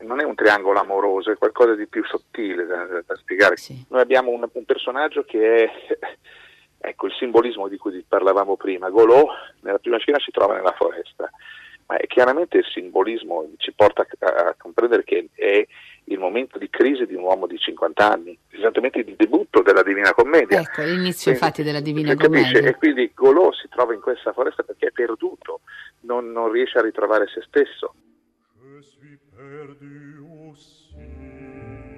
non 0.00 0.20
è 0.20 0.24
un 0.24 0.34
triangolo 0.34 0.80
amoroso, 0.80 1.30
è 1.30 1.36
qualcosa 1.36 1.74
di 1.74 1.86
più 1.86 2.02
sottile 2.06 2.64
da, 2.64 3.02
da 3.04 3.16
spiegare. 3.16 3.56
Sì. 3.58 3.84
Noi 3.88 4.00
abbiamo 4.00 4.30
un, 4.30 4.48
un, 4.50 4.64
personaggio 4.64 5.24
che 5.24 5.64
è 5.64 5.70
ecco, 6.88 7.06
il 7.06 7.12
simbolismo 7.18 7.68
di 7.68 7.76
cui 7.76 8.02
parlavamo 8.06 8.56
prima. 8.56 8.88
Golò 8.88 9.26
nella 9.60 9.78
prima 9.78 9.98
scena 9.98 10.18
si 10.18 10.30
trova 10.30 10.54
nella 10.54 10.72
foresta, 10.72 11.30
ma 11.90 11.96
chiaramente 12.06 12.58
il 12.58 12.64
simbolismo 12.72 13.50
ci 13.56 13.72
porta 13.72 14.06
a, 14.20 14.26
a, 14.26 14.54
comprendere 14.56 15.02
che 15.02 15.28
è 15.34 15.66
il 16.04 16.18
momento 16.20 16.56
di 16.56 16.70
crisi 16.70 17.04
di 17.04 17.16
un 17.16 17.22
uomo 17.22 17.48
di 17.48 17.58
50 17.58 18.12
anni, 18.12 18.38
esattamente 18.50 19.00
il 19.00 19.16
debutto 19.16 19.60
della 19.60 19.82
Divina 19.82 20.14
Commedia. 20.14 20.60
Ecco, 20.60 20.82
l'inizio 20.82 21.32
quindi, 21.32 21.40
infatti 21.40 21.62
della 21.64 21.80
Divina 21.80 22.14
Commedia. 22.14 22.60
E 22.60 22.76
quindi 22.76 23.10
Golò 23.12 23.52
si 23.52 23.68
trova 23.68 23.92
in 23.92 24.00
questa 24.00 24.32
foresta 24.32 24.62
perché 24.62 24.86
è 24.86 24.92
perduto, 24.92 25.62
non, 26.02 26.30
non 26.30 26.52
riesce 26.52 26.78
a 26.78 26.82
ritrovare 26.82 27.26
se 27.26 27.42
stesso. 27.42 27.94
Je 28.62 28.82
suis 28.82 29.18
perdu 29.34 30.48
aussi. 30.48 31.89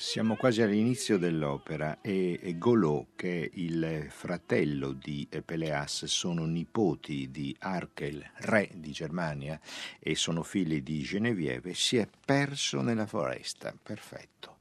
Siamo 0.00 0.34
quasi 0.34 0.62
all'inizio 0.62 1.18
dell'opera 1.18 2.00
e, 2.00 2.40
e 2.42 2.56
Golot, 2.56 3.08
che 3.16 3.42
è 3.42 3.50
il 3.52 4.06
fratello 4.08 4.92
di 4.92 5.28
Peleas, 5.44 6.06
sono 6.06 6.46
nipoti 6.46 7.30
di 7.30 7.54
Arkel, 7.58 8.24
re 8.38 8.70
di 8.76 8.92
Germania, 8.92 9.60
e 9.98 10.14
sono 10.14 10.42
figli 10.42 10.80
di 10.80 11.02
Genevieve, 11.02 11.74
si 11.74 11.98
è 11.98 12.08
perso 12.24 12.80
nella 12.80 13.04
foresta. 13.04 13.76
Perfetto. 13.80 14.60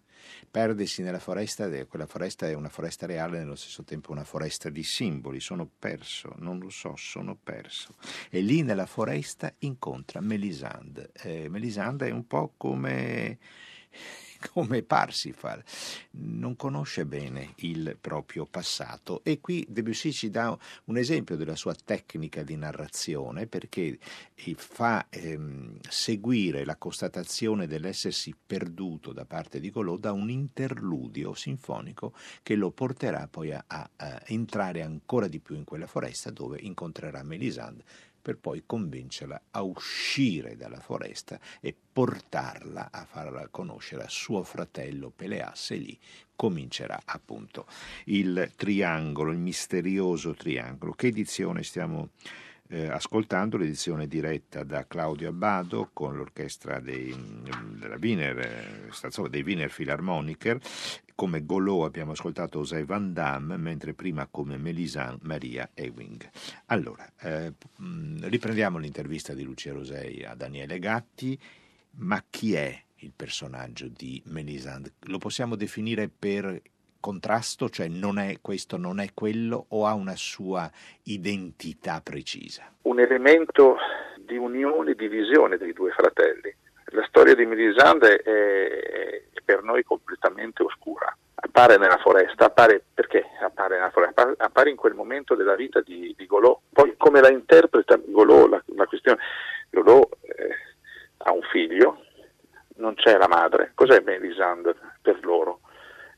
Perdersi 0.52 1.04
nella 1.04 1.20
foresta, 1.20 1.70
quella 1.86 2.06
foresta 2.06 2.46
è 2.46 2.54
una 2.54 2.68
foresta 2.68 3.06
reale, 3.06 3.40
nello 3.40 3.56
stesso 3.56 3.86
tempo 3.86 4.12
una 4.12 4.26
foresta 4.26 4.70
di 4.70 4.84
simboli. 4.84 5.40
Sono 5.40 5.70
perso, 5.80 6.36
non 6.40 6.60
lo 6.60 6.70
so, 6.70 6.98
sono 6.98 7.38
perso. 7.42 7.96
E 8.30 8.42
lì 8.42 8.62
nella 8.62 8.86
foresta 8.86 9.56
incontra 9.60 10.20
Melisande. 10.20 11.12
Eh, 11.14 11.48
Melisande 11.48 12.10
è 12.10 12.12
un 12.12 12.28
po' 12.28 12.56
come 12.58 13.38
come 14.54 14.84
Parsifal, 14.84 15.64
non 16.12 16.56
conosce 16.56 17.06
bene 17.06 17.54
il 17.58 17.98
proprio 18.00 18.46
passato. 18.46 19.22
E 19.24 19.40
qui 19.40 19.66
Debussy 19.70 20.12
ci 20.12 20.30
dà 20.30 20.58
un 20.86 20.98
esempio 20.98 21.36
della 21.36 21.56
sua 21.56 21.76
tecnica 21.76 22.44
di 22.44 22.56
narrazione 22.56 23.48
perché 23.48 23.98
fa 24.56 25.08
ehm, 25.10 25.78
seguire 25.88 26.66
la 26.66 26.78
constatazione 26.78 27.68
dell'essersi 27.68 28.34
perduto 28.46 29.12
da 29.12 29.26
parte 29.26 29.60
di 29.60 29.70
Golot 29.70 30.00
da 30.00 30.12
un 30.14 30.30
interludio 30.30 31.34
sinfonico 31.34 32.14
che 32.42 32.56
lo 32.56 32.72
porterà 32.72 33.28
poi 33.28 33.52
a, 33.52 33.64
a 33.68 33.90
entrare 34.26 34.82
ancora 34.82 35.28
di 35.28 35.40
più 35.40 35.56
in 35.56 35.66
quella 35.66 35.88
foresta 35.88 36.32
dove 36.32 36.58
incontrerà 36.62 37.24
Melisande 37.24 37.84
per 38.30 38.38
poi 38.38 38.62
convincerla 38.64 39.42
a 39.50 39.64
uscire 39.64 40.56
dalla 40.56 40.80
foresta 40.80 41.40
e 41.60 41.76
portarla 41.92 42.90
a 42.92 43.04
farla 43.04 43.48
conoscere 43.48 44.04
a 44.04 44.08
suo 44.08 44.44
fratello 44.44 45.10
Peleas 45.10 45.72
e 45.72 45.78
lì 45.78 46.00
comincerà 46.36 47.02
appunto 47.06 47.66
il 48.06 48.52
triangolo, 48.56 49.32
il 49.32 49.40
misterioso 49.40 50.36
triangolo. 50.36 50.94
Che 50.94 51.08
edizione 51.08 51.64
stiamo 51.64 52.10
eh, 52.72 52.88
ascoltando 52.88 53.58
l'edizione 53.58 54.08
diretta 54.08 54.64
da 54.64 54.86
Claudio 54.86 55.30
Abbado 55.30 55.90
con 55.92 56.16
l'orchestra 56.16 56.80
dei, 56.80 57.16
Wiener, 58.00 58.38
eh, 58.40 59.30
dei 59.30 59.42
Wiener 59.42 59.72
Philharmoniker. 59.72 60.60
Come 61.16 61.44
Golò 61.44 61.84
abbiamo 61.84 62.12
ascoltato 62.12 62.60
José 62.60 62.86
Van 62.86 63.12
Damme, 63.12 63.58
mentre 63.58 63.94
prima 63.94 64.28
come 64.28 64.58
Melisan 64.58 65.18
Maria 65.24 65.70
Ewing. 65.74 66.30
Allora, 66.68 67.12
eh, 67.20 67.54
riprendiamo 68.22 68.78
l'intervista 68.78 69.34
di 69.34 69.44
Lucia 69.44 69.74
Rosei 69.74 70.24
a 70.24 70.36
Daniele 70.36 70.80
Gatti, 70.80 71.38
ma 71.96 72.24
chi 72.30 72.54
è 72.54 72.84
il 72.98 73.12
personaggio 73.14 73.88
di 73.88 74.22
Melisande? 74.28 74.94
Lo 75.08 75.18
possiamo 75.18 75.56
definire 75.56 76.08
per 76.08 76.62
contrasto, 77.00 77.70
cioè 77.70 77.88
non 77.88 78.20
è 78.20 78.38
questo, 78.42 78.78
non 78.78 79.00
è 79.00 79.10
quello, 79.14 79.66
o 79.70 79.86
ha 79.86 79.94
una 79.94 80.16
sua 80.16 80.70
identità 81.04 82.02
precisa? 82.04 82.72
Un 82.84 83.00
elemento 83.00 83.78
di 84.18 84.38
unione 84.38 84.92
e 84.92 84.96
divisione 84.96 85.58
dei 85.58 85.74
due 85.74 85.92
fratelli. 85.92 86.54
La 86.92 87.06
storia 87.08 87.36
di 87.36 87.46
Melisande 87.46 88.18
è 88.18 89.24
per 89.44 89.64
noi 89.64 89.84
completamente 89.84 90.64
oscura. 90.64 91.16
Appare 91.36 91.78
nella 91.78 91.98
foresta, 91.98 92.46
appare 92.46 92.84
perché 92.94 93.26
appare 93.42 93.78
nella 93.78 93.90
foresta? 93.90 94.34
Appare 94.38 94.70
in 94.70 94.76
quel 94.76 94.94
momento 94.94 95.36
della 95.36 95.56
vita 95.56 95.82
di, 95.82 96.14
di 96.18 96.26
Golò. 96.26 96.60
Poi 96.72 96.96
come 96.98 97.22
la 97.22 97.32
interpreta 97.32 98.00
Golò, 98.06 98.48
la, 98.48 98.62
la 98.76 98.86
questione, 98.86 99.20
Golò 99.70 100.08
eh, 100.22 100.56
ha 101.18 101.32
un 101.32 101.42
figlio, 101.52 102.04
non 102.76 102.94
c'è 102.96 103.18
la 103.18 103.28
madre. 103.28 103.72
Cos'è 103.74 104.02
Melisande 104.02 104.76
per 105.02 105.24
loro? 105.24 105.62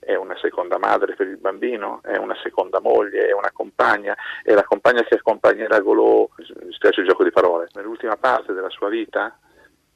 È 0.03 0.15
una 0.15 0.35
seconda 0.37 0.79
madre 0.79 1.13
per 1.13 1.27
il 1.27 1.37
bambino, 1.37 1.99
è 2.01 2.17
una 2.17 2.35
seconda 2.41 2.79
moglie, 2.81 3.27
è 3.27 3.33
una 3.33 3.51
compagna, 3.53 4.15
è 4.41 4.53
la 4.53 4.63
compagna 4.63 5.03
che 5.03 5.15
accompagnerà 5.15 5.79
Golò, 5.79 6.27
mi 6.63 6.73
spiace 6.73 7.01
il 7.01 7.07
gioco 7.07 7.23
di 7.23 7.31
parole, 7.31 7.69
nell'ultima 7.73 8.17
parte 8.17 8.51
della 8.53 8.69
sua 8.69 8.89
vita, 8.89 9.37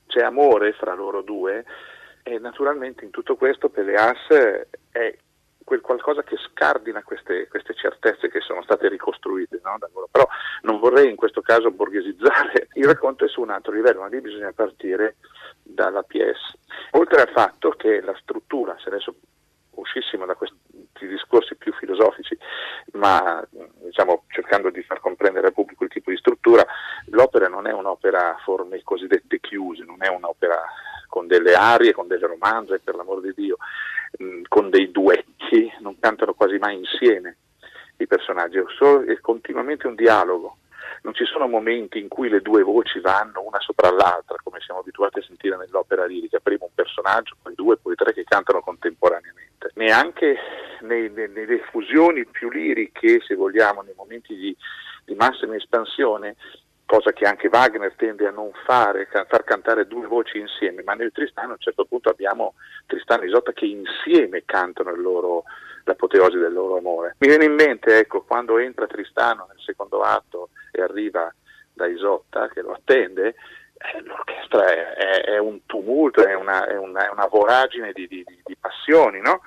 c'è 0.06 0.22
amore 0.22 0.74
fra 0.74 0.94
loro 0.94 1.22
due 1.22 1.66
e 2.24 2.38
naturalmente 2.38 3.04
in 3.04 3.10
tutto 3.10 3.36
questo 3.36 3.70
Peleas 3.70 4.28
è 4.92 5.18
quel 5.64 5.82
qualcosa 5.82 6.22
che 6.22 6.38
scardina 6.38 7.02
queste, 7.04 7.48
queste, 7.48 7.74
certezze 7.74 8.30
che 8.30 8.40
sono 8.40 8.62
state 8.62 8.88
ricostruite 8.88 9.60
no? 9.64 9.78
però 10.12 10.28
non 10.62 10.80
vorrei 10.80 11.10
in 11.10 11.16
questo 11.16 11.42
caso 11.42 11.72
borghesizzare 11.72 12.68
il 12.74 12.86
racconto 12.86 13.26
è 13.26 13.28
su 13.28 13.42
un 13.42 13.50
altro 13.50 13.74
livello 13.74 14.02
ma 14.02 14.08
lì 14.08 14.22
bisogna 14.22 14.54
partire 14.54 15.16
dalla 15.64 16.04
PS 16.04 16.54
oltre 16.92 17.22
al 17.22 17.30
fatto 17.30 17.72
che 17.72 18.00
la 18.02 18.16
struttura 18.22 18.78
se 18.78 18.90
adesso 18.90 19.16
uscissimo 19.76 20.26
da 20.26 20.36
questi 20.36 20.58
discorsi 21.00 21.56
più 21.56 21.74
filosofici, 21.74 22.38
ma 22.94 23.46
diciamo, 23.52 24.24
cercando 24.28 24.70
di 24.70 24.82
far 24.84 25.00
comprendere 25.00 25.48
al 25.48 25.54
pubblico 25.54 25.84
il 25.84 25.90
tipo 25.90 26.10
di 26.10 26.18
struttura, 26.18 26.66
l'opera 27.08 27.48
non 27.48 27.68
è 27.68 27.74
un'opera 27.74 28.36
a 28.36 28.38
forme 28.44 28.82
cosiddette 28.84 29.40
chiuse, 29.40 29.84
non 29.84 29.98
è 30.00 30.08
un'opera 30.08 30.62
con 31.08 31.28
delle 31.28 31.54
arie, 31.54 31.94
con 31.94 32.08
delle 32.08 32.28
romanze, 32.28 32.80
per 32.80 32.96
l'amor 32.96 33.22
di 33.22 33.34
Dio, 33.36 33.58
mh, 34.18 34.42
con 34.48 34.70
dei 34.70 34.92
duetti, 34.92 35.72
non 35.80 35.98
cantano 36.00 36.34
quasi 36.34 36.58
mai 36.58 36.78
insieme 36.78 37.38
i 37.98 38.08
personaggi, 38.08 38.58
è 38.58 39.20
continuamente 39.22 39.88
un 39.88 39.96
dialogo 39.96 40.58
non 41.06 41.14
ci 41.14 41.26
sono 41.26 41.48
momenti 41.48 42.00
in 42.00 42.08
cui 42.08 42.30
le 42.30 42.42
due 42.42 42.64
voci 42.64 43.00
vanno 43.00 43.44
una 43.46 43.60
sopra 43.60 43.92
l'altra, 43.92 44.38
come 44.44 44.60
siamo 44.60 44.80
abituati 44.80 45.20
a 45.20 45.24
sentire 45.24 45.56
nell'opera 45.56 46.06
lirica, 46.06 46.40
prima 46.40 46.66
un 46.66 46.74
personaggio, 46.74 47.36
poi 47.42 47.54
due, 47.54 47.78
poi 47.78 47.96
tre 47.96 48.12
che 48.12 48.24
cantano 48.24 48.62
contemporaneamente. 48.62 49.35
Neanche 49.76 50.38
nelle 50.82 51.60
fusioni 51.70 52.26
più 52.26 52.50
liriche, 52.50 53.22
se 53.22 53.36
vogliamo, 53.36 53.82
nei 53.82 53.94
momenti 53.96 54.36
di, 54.36 54.56
di 55.04 55.16
massima 55.16 55.56
espansione, 55.56 56.36
cosa 56.86 57.12
che 57.12 57.26
anche 57.26 57.50
Wagner 57.52 57.94
tende 57.96 58.28
a 58.28 58.32
non 58.32 58.52
fare, 58.66 59.08
a 59.12 59.26
far 59.28 59.44
cantare 59.44 59.88
due 59.88 60.06
voci 60.08 60.38
insieme, 60.38 60.84
ma 60.84 60.94
nel 60.94 61.12
Tristano 61.12 61.50
a 61.50 61.54
un 61.54 61.60
certo 61.60 61.86
punto 61.86 62.10
abbiamo 62.10 62.54
Tristano 62.86 63.24
e 63.24 63.28
Isotta 63.28 63.52
che 63.54 63.66
insieme 63.66 64.44
cantano 64.46 64.92
il 64.92 65.02
loro, 65.02 65.44
l'apoteosi 65.84 66.38
del 66.38 66.54
loro 66.54 66.78
amore. 66.78 67.16
Mi 67.20 67.28
viene 67.28 67.46
in 67.46 67.54
mente, 67.54 67.98
ecco, 67.98 68.22
quando 68.22 68.58
entra 68.60 68.88
Tristano 68.88 69.48
nel 69.50 69.60
secondo 69.60 70.02
atto 70.02 70.50
e 70.72 70.82
arriva 70.82 71.34
da 71.74 71.88
Isotta 71.88 72.48
che 72.50 72.62
lo 72.62 72.72
attende, 72.72 73.36
eh, 73.78 74.02
l'orchestra 74.04 74.68
è, 74.68 74.94
è, 74.94 75.22
è, 75.32 75.38
un 75.38 75.66
tumulto, 75.66 76.26
è 76.26 76.34
una, 76.34 76.68
è 76.68 76.78
una, 76.78 77.12
una 77.12 77.28
voragine 77.28 77.92
di, 77.92 78.08
di, 78.08 78.24
di 78.44 78.56
passioni, 78.58 79.20
no? 79.20 79.42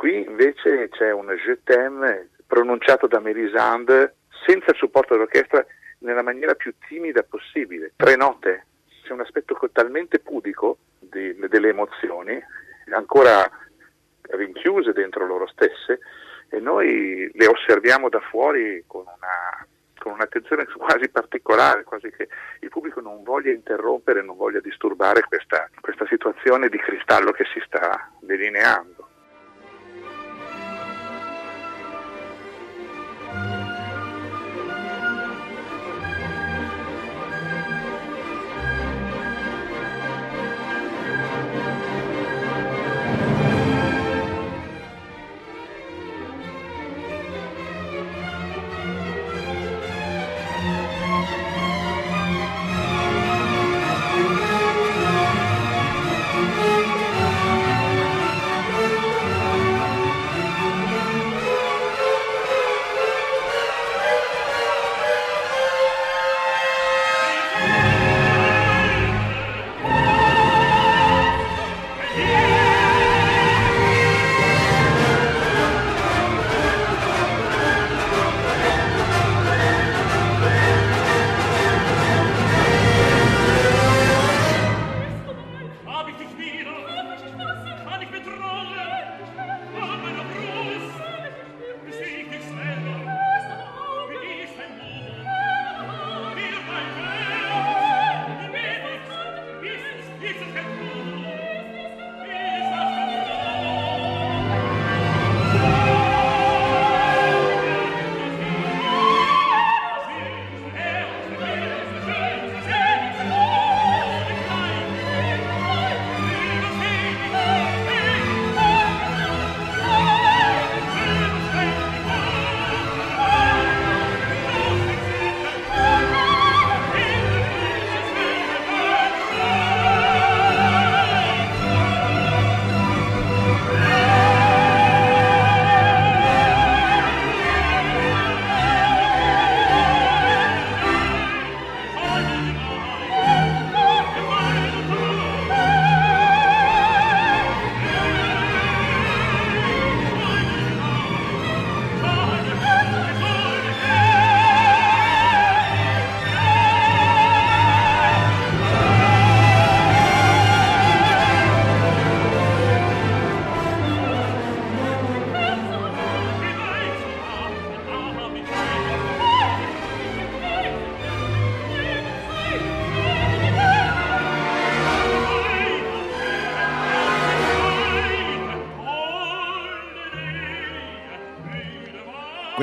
Qui 0.00 0.24
invece 0.26 0.88
c'è 0.88 1.12
un 1.12 1.28
je 1.44 1.58
t'aime 1.62 2.30
pronunciato 2.46 3.06
da 3.06 3.20
Melisande 3.20 4.14
senza 4.46 4.70
il 4.70 4.76
supporto 4.78 5.12
dell'orchestra 5.12 5.62
nella 5.98 6.22
maniera 6.22 6.54
più 6.54 6.72
timida 6.88 7.22
possibile. 7.22 7.92
Tre 7.96 8.16
note, 8.16 8.64
c'è 9.02 9.12
un 9.12 9.20
aspetto 9.20 9.58
talmente 9.70 10.18
pudico 10.18 10.78
di, 10.98 11.36
delle 11.50 11.68
emozioni, 11.68 12.42
ancora 12.94 13.46
rinchiuse 14.22 14.94
dentro 14.94 15.26
loro 15.26 15.46
stesse, 15.48 16.00
e 16.48 16.58
noi 16.60 17.30
le 17.34 17.46
osserviamo 17.46 18.08
da 18.08 18.20
fuori 18.20 18.82
con 18.86 19.02
una 19.02 19.66
con 19.98 20.12
un'attenzione 20.12 20.64
quasi 20.78 21.10
particolare, 21.10 21.84
quasi 21.84 22.10
che 22.10 22.26
il 22.60 22.70
pubblico 22.70 23.02
non 23.02 23.22
voglia 23.22 23.52
interrompere, 23.52 24.22
non 24.22 24.38
voglia 24.38 24.60
disturbare 24.60 25.20
questa, 25.28 25.68
questa 25.78 26.06
situazione 26.06 26.70
di 26.70 26.78
cristallo 26.78 27.32
che 27.32 27.44
si 27.52 27.60
sta 27.66 28.10
delineando. 28.20 28.99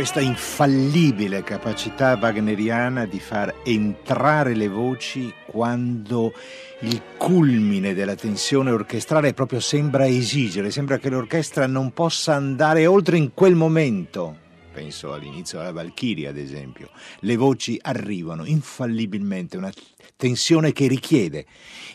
Questa 0.08 0.26
infallibile 0.26 1.44
capacità 1.44 2.18
wagneriana 2.18 3.06
di 3.06 3.20
far 3.20 3.54
entrare 3.64 4.56
le 4.56 4.70
voci 4.70 5.34
quando 5.46 6.32
il 6.80 7.02
culmine 7.18 7.94
della 7.94 8.16
tensione 8.16 8.72
orchestrale 8.72 9.34
proprio 9.34 9.60
sembra 9.60 10.08
esigere, 10.08 10.72
sembra 10.72 10.98
che 10.98 11.10
l'orchestra 11.10 11.68
non 11.68 11.92
possa 11.92 12.36
andare 12.36 12.86
oltre 12.86 13.18
in 13.18 13.34
quel 13.34 13.56
momento. 13.56 14.38
Penso 14.72 15.12
all'inizio 15.12 15.58
della 15.58 15.74
Valchiria, 15.74 16.30
ad 16.30 16.38
esempio. 16.38 16.90
Le 17.20 17.36
voci 17.36 17.78
arrivano 17.82 18.46
infallibilmente, 18.46 19.58
una 19.58 19.74
tensione 20.16 20.72
che 20.72 20.88
richiede 20.88 21.46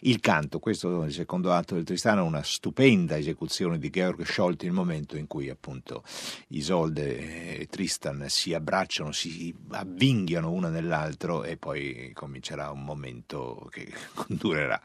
il 0.02 0.20
canto. 0.20 0.58
Questo 0.58 1.02
è 1.02 1.06
il 1.06 1.12
secondo 1.12 1.52
atto 1.52 1.74
del 1.74 1.84
Tristano, 1.84 2.24
una 2.24 2.42
stupenda 2.42 3.16
esecuzione 3.16 3.78
di 3.78 3.90
Georg 3.90 4.24
Scholti, 4.24 4.66
il 4.66 4.72
momento 4.72 5.16
in 5.16 5.26
cui 5.26 5.48
appunto 5.48 6.02
Isolde 6.48 7.58
e 7.58 7.66
Tristan 7.66 8.26
si 8.28 8.54
abbracciano, 8.54 9.12
si 9.12 9.54
avvinghiano 9.70 10.50
uno 10.50 10.68
nell'altro 10.68 11.44
e 11.44 11.56
poi 11.56 12.10
comincerà 12.14 12.70
un 12.70 12.84
momento 12.84 13.68
che 13.70 13.92
durerà 14.28 14.80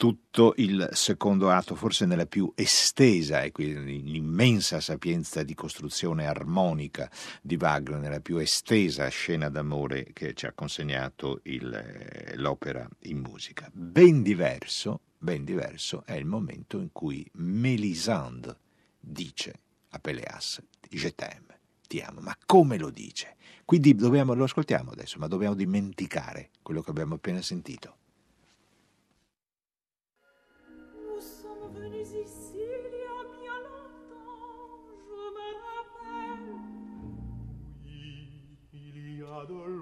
tutto 0.00 0.54
il 0.56 0.88
secondo 0.92 1.50
atto, 1.50 1.74
forse 1.74 2.06
nella 2.06 2.24
più 2.24 2.50
estesa 2.54 3.42
e 3.42 3.52
quindi 3.52 4.02
l'immensa 4.02 4.80
sapienza 4.80 5.42
di 5.42 5.52
costruzione 5.52 6.26
armonica 6.26 7.10
di 7.42 7.58
Wagner, 7.60 7.98
nella 7.98 8.20
più 8.20 8.38
estesa 8.38 9.06
scena 9.08 9.50
d'amore 9.50 10.06
che 10.14 10.32
ci 10.32 10.46
ha 10.46 10.52
consegnato 10.54 11.40
il, 11.42 11.70
eh, 11.70 12.34
l'opera 12.40 12.88
in 13.02 13.18
musica. 13.18 13.70
Ben 13.72 14.22
diverso, 14.22 15.02
ben 15.18 15.44
diverso 15.44 16.02
è 16.04 16.14
il 16.14 16.24
momento 16.24 16.78
in 16.78 16.90
cui 16.92 17.28
Mélisande 17.34 18.56
dice 18.98 19.60
a 19.90 19.98
Peleas, 19.98 20.62
je 20.88 21.14
t'aime, 21.14 21.60
ti 21.86 22.00
amo, 22.00 22.20
ma 22.20 22.36
come 22.44 22.78
lo 22.78 22.90
dice? 22.90 23.36
Quindi 23.64 23.94
dobbiamo, 23.94 24.34
lo 24.34 24.44
ascoltiamo 24.44 24.90
adesso, 24.90 25.18
ma 25.18 25.28
dobbiamo 25.28 25.54
dimenticare 25.54 26.50
quello 26.62 26.82
che 26.82 26.90
abbiamo 26.90 27.14
appena 27.14 27.40
sentito. 27.40 27.98
de 39.46 39.79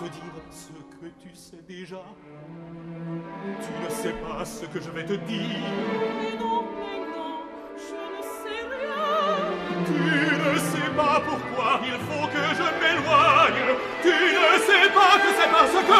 te 0.00 0.04
dire 0.04 0.42
ce 0.50 0.72
que 0.96 1.08
tu 1.20 1.34
sais 1.34 1.62
déjà. 1.68 2.02
Tu 3.62 3.84
ne 3.84 3.90
sais 3.90 4.14
pas 4.14 4.44
ce 4.46 4.64
que 4.64 4.80
je 4.80 4.90
vais 4.90 5.04
te 5.04 5.12
dire. 5.12 5.60
Mais 6.18 6.36
non, 6.38 6.62
mais 6.80 7.00
non, 7.14 7.40
je 7.76 8.00
ne 8.16 8.22
sais 8.22 8.62
rien. 8.76 9.36
Tu 9.84 9.92
ne 9.92 10.58
sais 10.58 10.90
pas 10.96 11.20
pourquoi 11.20 11.80
il 11.84 11.98
faut 12.08 12.26
que 12.34 12.44
je 12.60 12.66
m'éloigne. 12.80 13.76
Tu 14.02 14.08
ne 14.08 14.52
sais 14.68 14.88
pas 14.98 15.14
que 15.22 15.30
c'est 15.38 15.50
parce 15.52 15.78
que... 15.88 15.98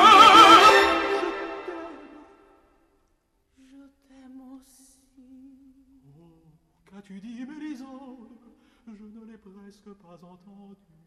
Je 3.59 3.85
t'aime 4.09 4.41
aussi. 4.57 5.05
Oh, 6.19 6.41
Qu'as-tu 6.91 7.21
dit, 7.21 7.45
Mélisande? 7.47 8.29
Je 8.87 9.05
ne 9.05 9.27
l'ai 9.31 9.37
presque 9.39 9.93
pas 10.03 10.19
entendu. 10.27 11.00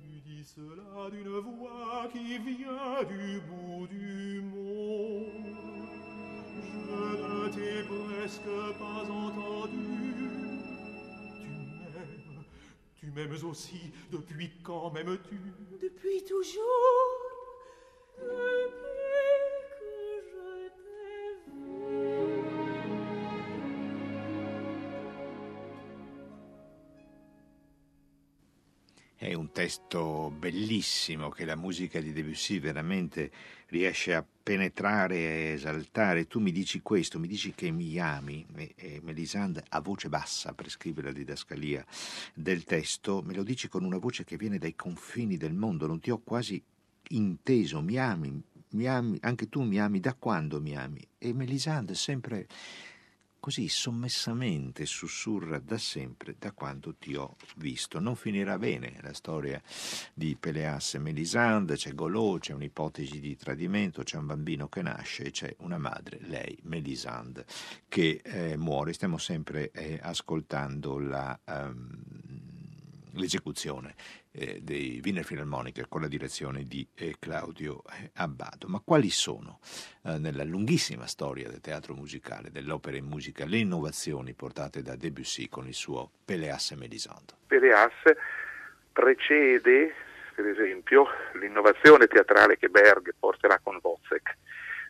Tu 0.00 0.20
dis 0.20 0.44
cela 0.44 1.10
d'une 1.10 1.38
voix 1.40 2.08
qui 2.12 2.38
vient 2.38 3.02
du 3.08 3.40
bout 3.40 3.86
du 3.88 4.40
monde. 4.40 5.56
Je 6.86 6.94
ne 6.94 7.48
t'ai 7.50 7.82
presque 7.82 8.78
pas 8.78 9.04
entendu. 9.10 10.14
Tu 11.40 11.48
m'aimes, 11.90 12.44
tu 12.94 13.06
m'aimes 13.10 13.44
aussi. 13.44 13.92
Depuis 14.10 14.50
quand 14.62 14.90
m'aimes-tu? 14.92 15.38
Depuis 15.82 16.24
toujours, 16.24 16.62
depuis 18.18 18.83
testo 29.54 30.32
bellissimo 30.36 31.28
che 31.28 31.44
la 31.44 31.54
musica 31.54 32.00
di 32.00 32.12
Debussy 32.12 32.58
veramente 32.58 33.30
riesce 33.68 34.12
a 34.12 34.26
penetrare 34.42 35.14
e 35.14 35.52
esaltare. 35.52 36.26
Tu 36.26 36.40
mi 36.40 36.50
dici 36.50 36.82
questo, 36.82 37.20
mi 37.20 37.28
dici 37.28 37.52
che 37.54 37.70
mi 37.70 37.96
ami, 38.00 38.44
e, 38.56 38.74
e 38.74 39.00
Melisande 39.04 39.64
a 39.68 39.80
voce 39.80 40.08
bassa 40.08 40.52
per 40.54 40.68
scrivere 40.68 41.06
la 41.06 41.12
didascalia 41.12 41.86
del 42.34 42.64
testo, 42.64 43.22
me 43.24 43.32
lo 43.32 43.44
dici 43.44 43.68
con 43.68 43.84
una 43.84 43.98
voce 43.98 44.24
che 44.24 44.36
viene 44.36 44.58
dai 44.58 44.74
confini 44.74 45.36
del 45.36 45.54
mondo, 45.54 45.86
non 45.86 46.00
ti 46.00 46.10
ho 46.10 46.18
quasi 46.18 46.60
inteso, 47.10 47.80
mi 47.80 47.96
ami, 47.96 48.42
mi 48.70 48.88
ami, 48.88 49.18
anche 49.20 49.48
tu 49.48 49.62
mi 49.62 49.78
ami, 49.78 50.00
da 50.00 50.14
quando 50.14 50.60
mi 50.60 50.76
ami? 50.76 51.00
E 51.16 51.32
Melisande 51.32 51.94
sempre 51.94 52.48
così 53.44 53.68
sommessamente 53.68 54.86
sussurra 54.86 55.58
da 55.58 55.76
sempre, 55.76 56.34
da 56.38 56.52
quando 56.52 56.94
ti 56.94 57.14
ho 57.14 57.36
visto. 57.56 58.00
Non 58.00 58.16
finirà 58.16 58.56
bene 58.56 58.96
la 59.02 59.12
storia 59.12 59.60
di 60.14 60.34
Peleas 60.34 60.94
e 60.94 60.98
Melisande, 60.98 61.76
c'è 61.76 61.92
Golò, 61.92 62.38
c'è 62.38 62.54
un'ipotesi 62.54 63.20
di 63.20 63.36
tradimento, 63.36 64.02
c'è 64.02 64.16
un 64.16 64.24
bambino 64.24 64.70
che 64.70 64.80
nasce 64.80 65.24
e 65.24 65.30
c'è 65.30 65.54
una 65.58 65.76
madre, 65.76 66.20
lei, 66.22 66.58
Melisande, 66.62 67.44
che 67.86 68.22
eh, 68.24 68.56
muore. 68.56 68.94
Stiamo 68.94 69.18
sempre 69.18 69.70
eh, 69.72 70.00
ascoltando 70.02 70.98
la, 70.98 71.38
ehm, 71.44 72.33
l'esecuzione 73.14 73.94
eh, 74.32 74.60
dei 74.62 75.00
Wiener 75.02 75.24
Philharmoniker 75.24 75.88
con 75.88 76.00
la 76.00 76.08
direzione 76.08 76.64
di 76.64 76.86
eh, 76.94 77.16
Claudio 77.18 77.82
eh, 77.90 78.10
Abbado. 78.14 78.68
Ma 78.68 78.80
quali 78.84 79.10
sono 79.10 79.60
eh, 80.04 80.18
nella 80.18 80.44
lunghissima 80.44 81.06
storia 81.06 81.48
del 81.48 81.60
teatro 81.60 81.94
musicale, 81.94 82.50
dell'opera 82.50 82.96
in 82.96 83.06
musica, 83.06 83.44
le 83.44 83.58
innovazioni 83.58 84.34
portate 84.34 84.82
da 84.82 84.96
Debussy 84.96 85.48
con 85.48 85.66
il 85.66 85.74
suo 85.74 86.10
Peleas 86.24 86.72
e 86.72 86.76
Melisande? 86.76 87.34
Peleas 87.46 87.92
precede, 88.92 89.94
per 90.34 90.46
esempio, 90.46 91.06
l'innovazione 91.40 92.06
teatrale 92.06 92.56
che 92.56 92.68
Berg 92.68 93.14
porterà 93.18 93.58
con 93.62 93.78
Wozzeck, 93.80 94.36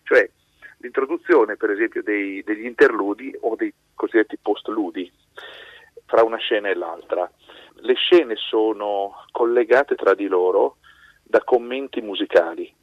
cioè 0.04 0.28
l'introduzione, 0.78 1.56
per 1.56 1.70
esempio, 1.70 2.02
dei- 2.02 2.42
degli 2.42 2.66
interludi 2.66 3.34
o 3.40 3.56
dei 3.56 3.72
cosiddetti 3.94 4.38
postludi 4.40 5.10
fra 6.06 6.22
una 6.22 6.36
scena 6.36 6.68
e 6.68 6.74
l'altra. 6.74 7.30
Le 7.84 7.94
scene 7.96 8.34
sono 8.36 9.26
collegate 9.30 9.94
tra 9.94 10.14
di 10.14 10.26
loro 10.26 10.78
da 11.22 11.44
commenti 11.44 12.00
musicali. 12.00 12.74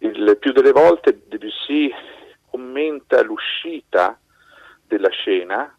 Il 0.00 0.36
più 0.38 0.52
delle 0.52 0.72
volte 0.72 1.22
Debussy 1.26 1.90
commenta 2.50 3.22
l'uscita 3.22 4.20
della 4.86 5.08
scena 5.08 5.74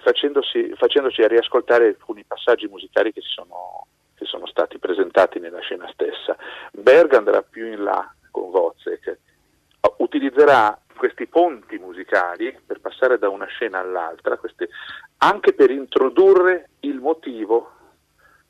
facendoci 0.00 1.28
riascoltare 1.28 1.86
alcuni 1.86 2.24
passaggi 2.24 2.66
musicali 2.66 3.12
che, 3.12 3.20
sono, 3.20 3.86
che 4.16 4.24
sono 4.24 4.46
stati 4.48 4.78
presentati 4.78 5.38
nella 5.38 5.60
scena 5.60 5.88
stessa. 5.92 6.36
Berg 6.72 7.14
andrà 7.14 7.40
più 7.42 7.66
in 7.66 7.84
là 7.84 8.12
con 8.32 8.48
Wozzeck, 8.48 9.16
utilizzerà 9.98 10.76
questi 10.96 11.26
ponti 11.26 11.78
musicali 11.78 12.58
per 12.66 12.80
passare 12.80 13.18
da 13.18 13.28
una 13.28 13.46
scena 13.46 13.78
all'altra, 13.78 14.36
queste- 14.38 14.70
anche 15.18 15.52
per 15.52 15.70
introdurre 15.70 16.70
motivo 17.06 17.70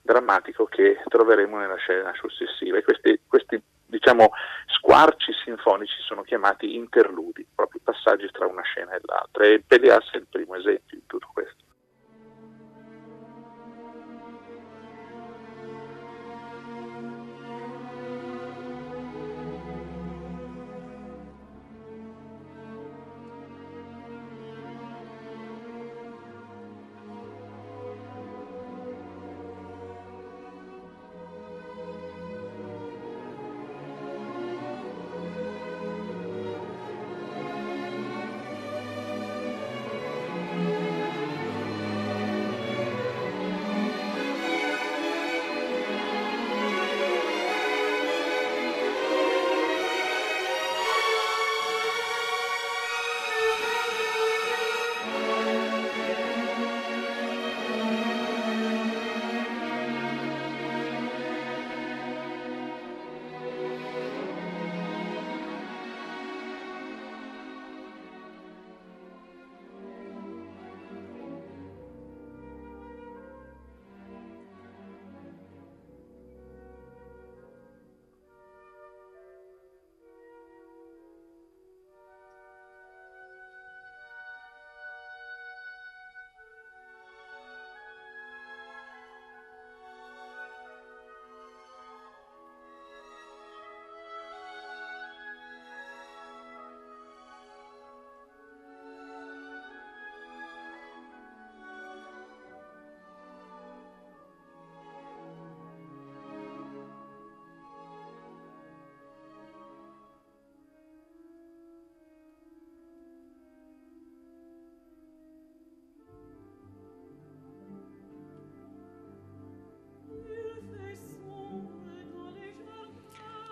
drammatico 0.00 0.64
che 0.64 1.02
troveremo 1.08 1.58
nella 1.58 1.76
scena 1.76 2.12
successiva. 2.14 2.78
E 2.78 2.82
questi, 2.82 3.20
questi, 3.26 3.60
diciamo, 3.84 4.30
squarci 4.66 5.32
sinfonici 5.44 6.00
sono 6.00 6.22
chiamati 6.22 6.74
interludi, 6.74 7.46
proprio 7.54 7.80
passaggi 7.84 8.30
tra 8.30 8.46
una 8.46 8.62
scena 8.62 8.92
e 8.92 9.00
l'altra. 9.02 9.44
E 9.44 9.62
Peleas 9.66 10.10
è 10.12 10.16
il 10.16 10.26
primo 10.30 10.45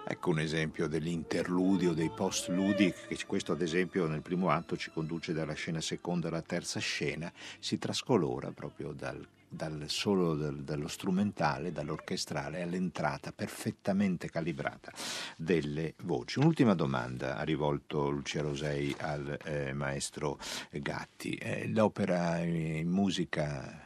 Ecco 0.07 0.31
un 0.31 0.39
esempio 0.39 0.87
dell'interludio, 0.87 1.95
dei 1.95 2.11
post-ludi, 2.11 2.93
che 3.09 3.19
questo 3.27 3.53
ad 3.53 3.63
esempio 3.63 4.07
nel 4.07 4.21
primo 4.21 4.51
atto 4.51 4.77
ci 4.77 4.91
conduce 4.91 5.33
dalla 5.33 5.55
scena 5.55 5.81
seconda 5.81 6.29
alla 6.29 6.43
terza 6.43 6.79
scena, 6.79 7.33
si 7.59 7.79
trascolora 7.79 8.51
proprio 8.51 8.93
dal, 8.93 9.27
dal 9.49 9.85
solo 9.87 10.35
dal, 10.35 10.63
dallo 10.63 10.89
strumentale, 10.89 11.73
dall'orchestrale 11.73 12.61
all'entrata 12.61 13.33
perfettamente 13.33 14.29
calibrata 14.29 14.93
delle 15.37 15.95
voci. 16.03 16.39
Un'ultima 16.39 16.75
domanda 16.75 17.39
ha 17.39 17.43
rivolto 17.43 18.11
Lucia 18.11 18.43
Rosei 18.43 18.95
al 18.99 19.39
eh, 19.43 19.73
maestro 19.73 20.39
Gatti. 20.71 21.35
Eh, 21.37 21.67
l'opera 21.69 22.41
in 22.41 22.91
musica 22.91 23.84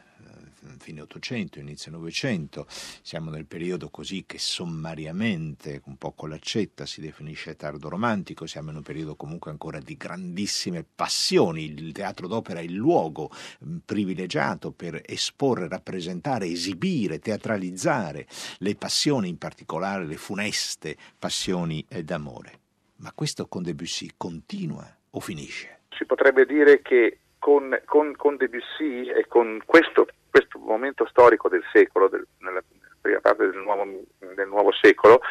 fine 0.89 1.01
800, 1.01 1.59
inizio 1.59 1.91
900, 1.91 2.65
siamo 2.67 3.29
nel 3.29 3.45
periodo 3.45 3.89
così 3.89 4.25
che 4.25 4.39
sommariamente, 4.39 5.81
un 5.85 5.97
po' 5.97 6.13
con 6.13 6.29
l'accetta, 6.29 6.87
si 6.87 6.99
definisce 6.99 7.55
tardo 7.55 7.89
romantico, 7.89 8.47
siamo 8.47 8.71
in 8.71 8.77
un 8.77 8.81
periodo 8.81 9.15
comunque 9.15 9.51
ancora 9.51 9.79
di 9.79 9.95
grandissime 9.95 10.83
passioni, 10.83 11.65
il 11.65 11.91
teatro 11.91 12.27
d'opera 12.27 12.59
è 12.59 12.63
il 12.63 12.73
luogo 12.73 13.29
mm, 13.63 13.77
privilegiato 13.85 14.71
per 14.71 15.01
esporre, 15.05 15.67
rappresentare, 15.67 16.47
esibire, 16.47 17.19
teatralizzare 17.19 18.25
le 18.59 18.75
passioni, 18.75 19.29
in 19.29 19.37
particolare 19.37 20.05
le 20.05 20.17
funeste 20.17 20.97
passioni 21.19 21.85
d'amore. 22.03 22.59
Ma 22.97 23.11
questo 23.13 23.47
con 23.47 23.61
Debussy 23.61 24.09
continua 24.17 24.91
o 25.11 25.19
finisce? 25.19 25.81
Si 25.89 26.05
potrebbe 26.05 26.45
dire 26.45 26.81
che 26.81 27.19
con, 27.39 27.79
con, 27.85 28.15
con 28.15 28.35
Debussy 28.35 29.09
e 29.09 29.25
con 29.27 29.61
questo 29.65 30.07
questo 30.29 30.59
momento 30.59 31.07
storico 31.07 31.49
del 31.49 31.63
secolo, 31.71 32.07
del, 32.07 32.25
nella 32.39 32.63
prima 33.01 33.19
parte 33.19 33.49
del 33.49 33.61
nuovo, 33.61 33.85
del 34.19 34.47
nuovo 34.47 34.71
secolo, 34.71 35.21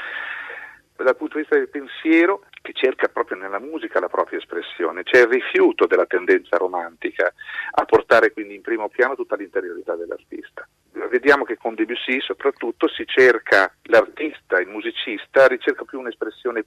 dal 0.96 1.16
punto 1.16 1.34
di 1.36 1.42
vista 1.42 1.56
del 1.56 1.68
pensiero 1.68 2.44
che 2.60 2.72
cerca 2.72 3.08
proprio 3.08 3.38
nella 3.38 3.60
musica 3.60 4.00
la 4.00 4.08
propria 4.08 4.38
espressione, 4.38 5.04
c'è 5.04 5.20
il 5.20 5.28
rifiuto 5.28 5.86
della 5.86 6.06
tendenza 6.06 6.56
romantica 6.56 7.32
a 7.70 7.84
portare 7.84 8.32
quindi 8.32 8.56
in 8.56 8.62
primo 8.62 8.88
piano 8.88 9.14
tutta 9.14 9.36
l'interiorità 9.36 9.94
dell'artista. 9.94 10.66
Vediamo 11.06 11.44
che 11.44 11.56
con 11.56 11.74
Debussy 11.74 12.20
soprattutto 12.20 12.88
si 12.88 13.04
cerca 13.06 13.72
l'artista, 13.84 14.58
il 14.58 14.68
musicista, 14.68 15.46
ricerca 15.46 15.84
più 15.84 16.00
un'espressione 16.00 16.64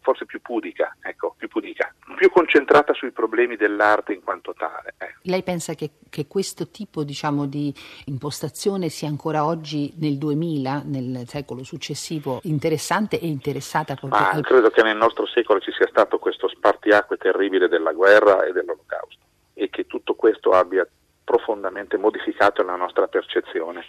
forse 0.00 0.24
più 0.24 0.40
pudica, 0.40 0.96
ecco, 1.00 1.34
più 1.36 1.48
pudica, 1.48 1.92
più 2.16 2.30
concentrata 2.30 2.92
sui 2.94 3.10
problemi 3.10 3.56
dell'arte 3.56 4.12
in 4.12 4.22
quanto 4.22 4.54
tale. 4.56 4.94
Eh. 4.98 5.14
Lei 5.22 5.42
pensa 5.42 5.74
che, 5.74 5.90
che 6.08 6.26
questo 6.26 6.68
tipo 6.68 7.04
diciamo, 7.04 7.46
di 7.46 7.72
impostazione 8.06 8.88
sia 8.88 9.08
ancora 9.08 9.44
oggi 9.44 9.92
nel 9.98 10.16
2000, 10.18 10.82
nel 10.84 11.22
secolo 11.26 11.64
successivo, 11.64 12.40
interessante 12.44 13.20
e 13.20 13.26
interessata 13.26 13.94
proprio? 13.94 14.20
Ma 14.20 14.30
al... 14.30 14.42
credo 14.42 14.70
che 14.70 14.82
nel 14.82 14.96
nostro 14.96 15.26
secolo 15.26 15.60
ci 15.60 15.72
sia 15.72 15.86
stato 15.88 16.18
questo 16.18 16.48
spartiacque 16.48 17.16
terribile 17.16 17.68
della 17.68 17.92
guerra 17.92 18.44
e 18.44 18.52
dell'olocausto 18.52 19.24
e 19.54 19.70
che 19.70 19.86
tutto 19.86 20.14
questo 20.14 20.50
abbia 20.50 20.86
profondamente 21.26 21.98
modificato 21.98 22.62
la 22.62 22.76
nostra 22.76 23.08
percezione. 23.08 23.84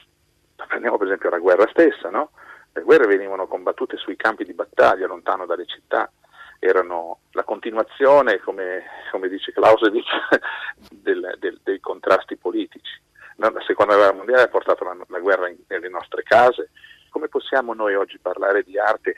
Prendiamo 0.55 0.97
per 0.97 1.05
esempio 1.05 1.29
la 1.29 1.37
guerra 1.37 1.67
stessa, 1.69 2.09
no? 2.09 2.31
Le 2.73 2.81
guerre 2.81 3.05
venivano 3.05 3.47
combattute 3.47 3.95
sui 3.95 4.15
campi 4.15 4.43
di 4.43 4.53
battaglia, 4.53 5.05
lontano 5.05 5.45
dalle 5.45 5.67
città, 5.67 6.11
erano 6.59 7.19
la 7.31 7.43
continuazione, 7.43 8.39
come, 8.39 8.83
come 9.11 9.29
dice 9.29 9.51
Clausewitz, 9.51 10.07
del, 10.89 11.35
del, 11.37 11.59
dei 11.63 11.79
contrasti 11.79 12.37
politici. 12.37 12.99
La 13.35 13.53
seconda 13.67 13.95
guerra 13.95 14.13
mondiale 14.13 14.41
ha 14.41 14.47
portato 14.47 14.83
la, 14.83 14.97
la 15.07 15.19
guerra 15.19 15.47
in, 15.47 15.57
nelle 15.67 15.89
nostre 15.89 16.23
case. 16.23 16.71
Come 17.09 17.27
possiamo 17.27 17.75
noi 17.75 17.93
oggi 17.93 18.17
parlare 18.17 18.63
di 18.63 18.79
arte? 18.79 19.15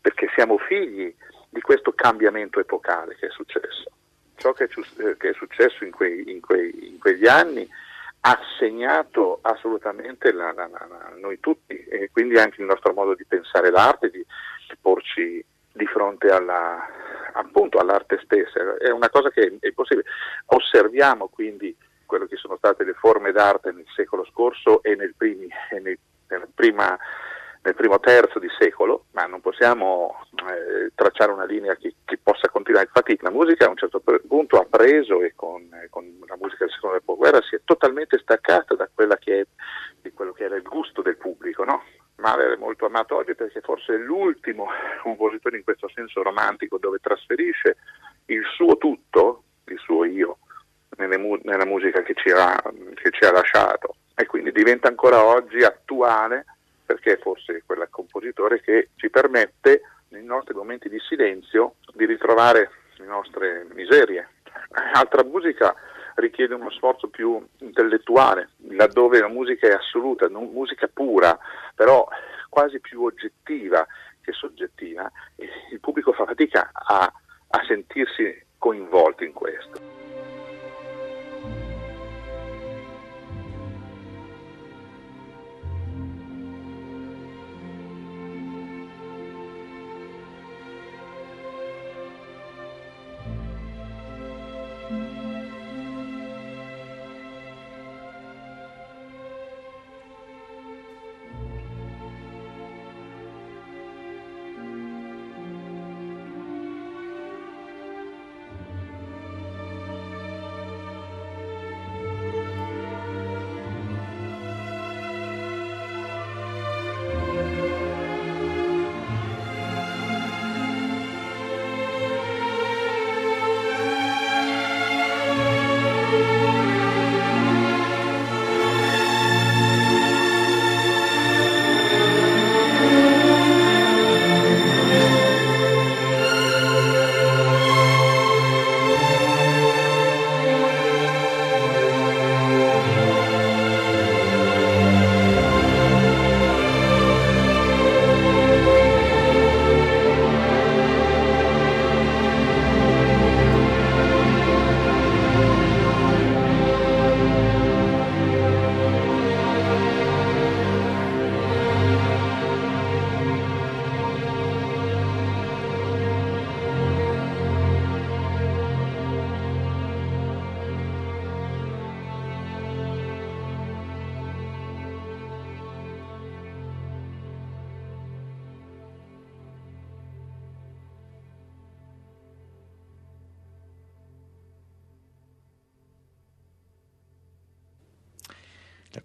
Perché 0.00 0.30
siamo 0.36 0.56
figli 0.56 1.12
di 1.48 1.60
questo 1.60 1.92
cambiamento 1.92 2.60
epocale 2.60 3.16
che 3.16 3.26
è 3.26 3.30
successo. 3.30 3.89
Ciò 4.40 4.54
che 4.54 4.64
è, 4.64 5.16
che 5.18 5.28
è 5.28 5.32
successo 5.34 5.84
in, 5.84 5.90
quei, 5.90 6.30
in, 6.30 6.40
quei, 6.40 6.88
in, 6.88 6.98
quegli 6.98 7.26
anni 7.26 7.68
ha 8.20 8.38
segnato 8.58 9.38
assolutamente 9.42 10.32
la, 10.32 10.50
la, 10.54 10.66
la, 10.66 11.12
noi 11.20 11.38
tutti 11.40 11.76
e 11.76 12.08
quindi 12.10 12.38
anche 12.38 12.62
il 12.62 12.66
nostro 12.66 12.94
modo 12.94 13.14
di 13.14 13.26
pensare 13.26 13.70
l'arte, 13.70 14.08
di, 14.08 14.18
di 14.18 14.76
porci 14.80 15.44
di 15.72 15.86
fronte 15.86 16.28
alla, 16.28 16.86
appunto 17.34 17.78
all'arte 17.78 18.18
stessa. 18.24 18.78
È 18.78 18.88
una 18.88 19.10
cosa 19.10 19.30
che 19.30 19.42
è 19.42 19.66
impossibile. 19.66 20.06
Osserviamo 20.46 21.28
quindi 21.28 21.76
quello 22.06 22.24
che 22.24 22.36
sono 22.36 22.56
state 22.56 22.84
le 22.84 22.94
forme 22.94 23.32
d'arte 23.32 23.72
nel 23.72 23.86
secolo 23.94 24.24
scorso 24.24 24.82
e 24.82 24.96
nel, 24.96 25.14
primi, 25.14 25.48
e 25.70 25.80
nel, 25.80 25.98
nel, 26.28 26.48
prima, 26.54 26.98
nel 27.62 27.74
primo 27.74 28.00
terzo 28.00 28.38
di 28.38 28.48
secolo, 28.58 29.06
ma 29.12 29.24
non 29.26 29.40
possiamo 29.40 30.26
eh, 30.48 30.92
tracciare 30.94 31.32
una 31.32 31.44
linea 31.44 31.74
che, 31.76 31.94
che, 32.04 32.18
possa 32.22 32.48
continuare. 32.48 32.86
Infatti 32.86 33.18
la 33.20 33.30
musica 33.30 33.66
a 33.66 33.70
un 33.70 33.76
certo 33.76 34.02
punto 34.26 34.58
ha 34.58 34.64
preso 34.64 35.20
e 35.22 35.34
con, 35.34 35.68
con 35.90 36.04
la 36.26 36.36
musica 36.40 36.64
del 36.64 36.72
secondo 36.74 36.96
dopoguerra 36.96 37.42
si 37.42 37.56
è 37.56 37.60
totalmente 37.64 38.18
staccata 38.18 38.74
da 38.74 38.88
è, 39.24 39.46
di 40.00 40.12
quello 40.12 40.32
che 40.32 40.44
era 40.44 40.56
il 40.56 40.62
gusto 40.62 41.02
del 41.02 41.18
pubblico, 41.18 41.64
no? 41.64 41.82
Mahler 42.16 42.54
è 42.54 42.56
molto 42.56 42.86
amato 42.86 43.16
oggi 43.16 43.34
perché 43.34 43.60
forse 43.60 43.94
è 43.94 43.98
l'ultimo 43.98 44.66
compositore 45.02 45.58
in 45.58 45.64
questo 45.64 45.88
senso 45.94 46.22
romantico 46.22 46.78
dove 46.78 46.98
trasferisce 47.00 47.76
il 48.26 48.42
suo 48.54 48.78
tutto, 48.78 49.42
il 49.66 49.78
suo 49.78 50.04
io, 50.04 50.38
mu- 50.96 51.40
nella 51.42 51.66
musica 51.66 52.02
che 52.02 52.14
ci, 52.14 52.30
ha, 52.30 52.56
che 52.94 53.10
ci 53.10 53.24
ha 53.24 53.32
lasciato 53.32 53.96
e 54.14 54.26
quindi 54.26 54.52
diventa 54.52 54.88
ancora 54.88 55.24
oggi 55.24 55.62
attuale 55.62 56.44
perché 56.90 57.18
forse 57.18 57.58
è 57.58 57.62
quel 57.64 57.86
compositore 57.88 58.60
che 58.60 58.88
ci 58.96 59.10
permette 59.10 59.82
nei 60.08 60.24
nostri 60.24 60.54
momenti 60.54 60.88
di 60.88 60.98
silenzio 60.98 61.76
di 61.94 62.04
ritrovare 62.04 62.68
le 62.96 63.04
nostre 63.04 63.64
miserie. 63.74 64.28
Altra 64.94 65.22
musica 65.22 65.72
richiede 66.16 66.54
uno 66.54 66.70
sforzo 66.72 67.06
più 67.06 67.40
intellettuale, 67.58 68.50
laddove 68.70 69.20
la 69.20 69.28
musica 69.28 69.68
è 69.68 69.72
assoluta, 69.72 70.26
non 70.26 70.50
musica 70.50 70.88
pura, 70.92 71.38
però 71.76 72.08
quasi 72.48 72.80
più 72.80 73.04
oggettiva 73.04 73.86
che 74.20 74.32
soggettiva, 74.32 75.08
il 75.36 75.78
pubblico 75.78 76.12
fa 76.12 76.26
fatica 76.26 76.70
a, 76.72 77.04
a 77.04 77.64
sentirsi 77.68 78.46
coinvolto 78.58 79.22
in 79.22 79.32
questo. 79.32 79.89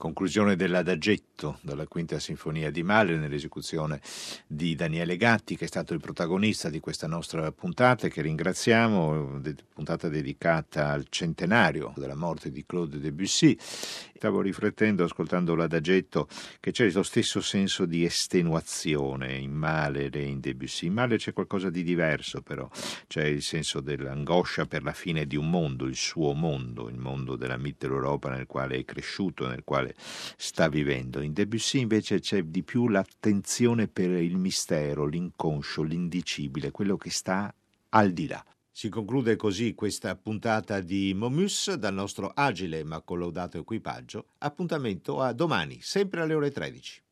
Conclusione 0.06 0.56
dell'adagetto 0.56 1.25
dalla 1.62 1.86
Quinta 1.86 2.18
Sinfonia 2.20 2.72
di 2.72 2.82
Mahler 2.82 3.18
nell'esecuzione 3.18 4.00
di 4.48 4.74
Daniele 4.74 5.18
Gatti, 5.18 5.58
che 5.58 5.66
è 5.66 5.68
stato 5.68 5.94
il 5.94 6.00
protagonista 6.00 6.70
di 6.70 6.80
questa 6.80 7.08
nostra 7.08 7.52
puntata 7.52 8.08
che 8.08 8.22
ringraziamo, 8.22 9.42
puntata 9.74 10.08
dedicata 10.08 10.92
al 10.92 11.08
centenario 11.10 11.94
della 11.98 12.16
morte 12.16 12.52
di 12.52 12.64
Claude 12.66 13.00
Debussy. 13.00 13.58
Stavo 14.16 14.42
riflettendo, 14.42 15.04
ascoltando 15.04 15.56
l'adagetto, 15.56 16.28
che 16.60 16.72
c'è 16.72 16.90
lo 16.90 17.04
stesso 17.04 17.42
senso 17.42 17.86
di 17.86 18.06
estenuazione 18.06 19.36
in 19.36 19.52
Mahler 19.52 20.16
e 20.16 20.24
in 20.24 20.40
Debussy. 20.40 20.88
In 20.88 20.94
Mahler 20.94 21.20
c'è 21.20 21.34
qualcosa 21.34 21.70
di 21.70 21.84
diverso, 21.84 22.42
però 22.42 22.68
c'è 23.08 23.26
il 23.26 23.42
senso 23.42 23.82
dell'angoscia 23.82 24.66
per 24.66 24.84
la 24.84 24.94
fine 24.94 25.28
di 25.28 25.36
un 25.36 25.50
mondo, 25.50 25.86
il 25.86 25.98
suo 25.98 26.34
mondo, 26.34 26.88
il 26.88 26.98
mondo 26.98 27.36
della 27.36 27.58
Mitteleuropa 27.58 28.30
nel 28.30 28.48
quale 28.48 28.78
è 28.78 28.86
cresciuto, 28.86 29.48
nel 29.48 29.64
quale 29.64 29.94
sta 30.38 30.70
vivendo. 30.70 31.22
In 31.26 31.34
Debussy 31.34 31.80
invece 31.80 32.20
c'è 32.20 32.44
di 32.44 32.62
più 32.62 32.88
l'attenzione 32.88 33.88
per 33.88 34.12
il 34.12 34.38
mistero, 34.38 35.08
l'inconscio, 35.08 35.82
l'indicibile, 35.82 36.70
quello 36.70 36.98
che 36.98 37.10
sta 37.10 37.52
al 37.90 38.12
di 38.12 38.28
là. 38.28 38.46
Si 38.72 38.90
conclude 38.90 39.36
così 39.36 39.74
questa 39.74 40.16
puntata 40.16 40.82
di 40.82 41.14
Momus 41.16 41.74
dal 41.74 41.96
nostro 41.96 42.28
agile 42.28 42.84
ma 42.84 43.02
collaudato 43.02 43.58
equipaggio. 43.58 44.28
Appuntamento 44.40 45.20
a 45.20 45.34
domani, 45.34 45.80
sempre 45.82 46.22
alle 46.22 46.36
ore 46.36 46.52
13. 46.52 47.05